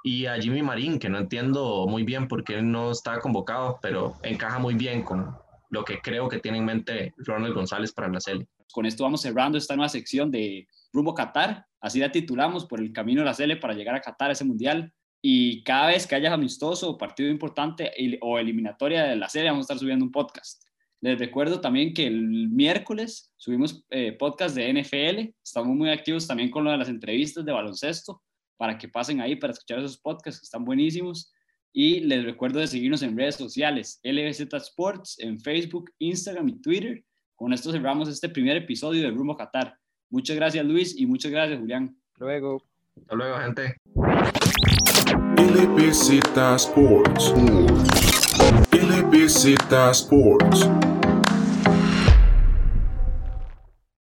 Y 0.05 0.27
a 0.27 0.41
Jimmy 0.41 0.63
Marín, 0.63 0.99
que 0.99 1.09
no 1.09 1.19
entiendo 1.19 1.87
muy 1.89 2.05
bien 2.05 2.29
por 2.29 2.45
qué 2.45 2.63
no 2.63 2.93
está 2.93 3.19
convocado, 3.21 3.79
pero 3.83 4.15
encaja 4.23 4.59
muy 4.59 4.75
bien 4.75 5.03
con, 5.03 5.35
lo 5.71 5.85
que 5.85 6.01
creo 6.01 6.29
que 6.29 6.39
tiene 6.39 6.59
en 6.59 6.65
mente 6.65 7.15
Ronald 7.19 7.55
González 7.55 7.93
para 7.93 8.09
la 8.09 8.21
serie. 8.21 8.47
Con 8.73 8.87
esto 8.87 9.05
vamos 9.05 9.23
cerrando 9.23 9.59
esta 9.59 9.77
nueva 9.77 9.89
sección 9.89 10.31
de 10.31 10.67
Rumbo 10.93 11.15
Qatar, 11.15 11.67
así 11.81 11.99
la 12.01 12.13
titulamos 12.13 12.67
por 12.67 12.81
el 12.81 12.93
camino 12.93 13.21
de 13.21 13.27
la 13.27 13.35
serie 13.35 13.57
para 13.57 13.75
llegar 13.75 13.95
a 13.95 14.01
Qatar, 14.01 14.31
ese 14.31 14.45
mundial. 14.45 14.93
Y 15.21 15.63
cada 15.65 15.89
vez 15.89 16.07
que 16.07 16.15
haya 16.15 16.33
amistoso 16.33 16.97
partido 16.97 17.29
importante 17.29 17.91
o 18.21 18.39
eliminatoria 18.39 19.05
de 19.05 19.17
la 19.17 19.29
serie, 19.29 19.51
vamos 19.51 19.65
a 19.65 19.67
estar 19.67 19.79
subiendo 19.79 20.05
un 20.05 20.13
podcast. 20.13 20.63
Les 21.01 21.19
recuerdo 21.19 21.61
también 21.61 21.93
que 21.93 22.07
el 22.07 22.49
miércoles 22.49 23.33
subimos 23.37 23.85
eh, 23.91 24.13
podcast 24.13 24.55
de 24.55 24.73
NFL. 24.73 25.33
Estamos 25.43 25.77
muy 25.77 25.91
activos 25.91 26.27
también 26.27 26.51
con 26.51 26.65
lo 26.65 26.71
de 26.71 26.77
las 26.77 26.89
entrevistas 26.89 27.45
de 27.45 27.53
baloncesto 27.53 28.23
para 28.59 28.77
que 28.77 28.89
pasen 28.89 29.23
ahí 29.23 29.37
para 29.37 29.55
escuchar 29.55 29.79
esos 29.79 29.97
podcasts 29.97 30.41
que 30.41 30.45
están 30.45 30.65
buenísimos. 30.65 31.33
Y 31.73 32.01
les 32.01 32.25
recuerdo 32.25 32.61
de 32.61 32.67
seguirnos 32.67 33.03
en 33.03 33.17
redes 33.17 33.37
sociales, 33.37 34.01
LBZ 34.03 34.53
Sports, 34.55 35.17
en 35.21 35.39
Facebook, 35.39 35.91
Instagram 35.99 36.49
y 36.51 36.61
Twitter. 36.61 37.05
Con 37.37 37.53
esto 37.53 37.73
cerramos 37.73 38.09
este 38.09 38.29
primer 38.29 38.57
episodio 38.57 39.03
de 39.03 39.11
Rumbo 39.11 39.37
Qatar. 39.37 39.75
Muchas 40.11 40.37
gracias 40.37 40.67
Luis 40.67 40.99
y 40.99 41.07
muchas 41.07 41.31
gracias 41.31 41.61
Julián. 41.61 41.97
Luego. 42.19 42.63
Hasta 42.97 43.15
luego, 43.15 43.39
gente. 43.39 43.77
LBZ 45.37 46.37
Sports. 46.57 47.33
LBZ 48.73 49.55
Sports. 49.93 50.98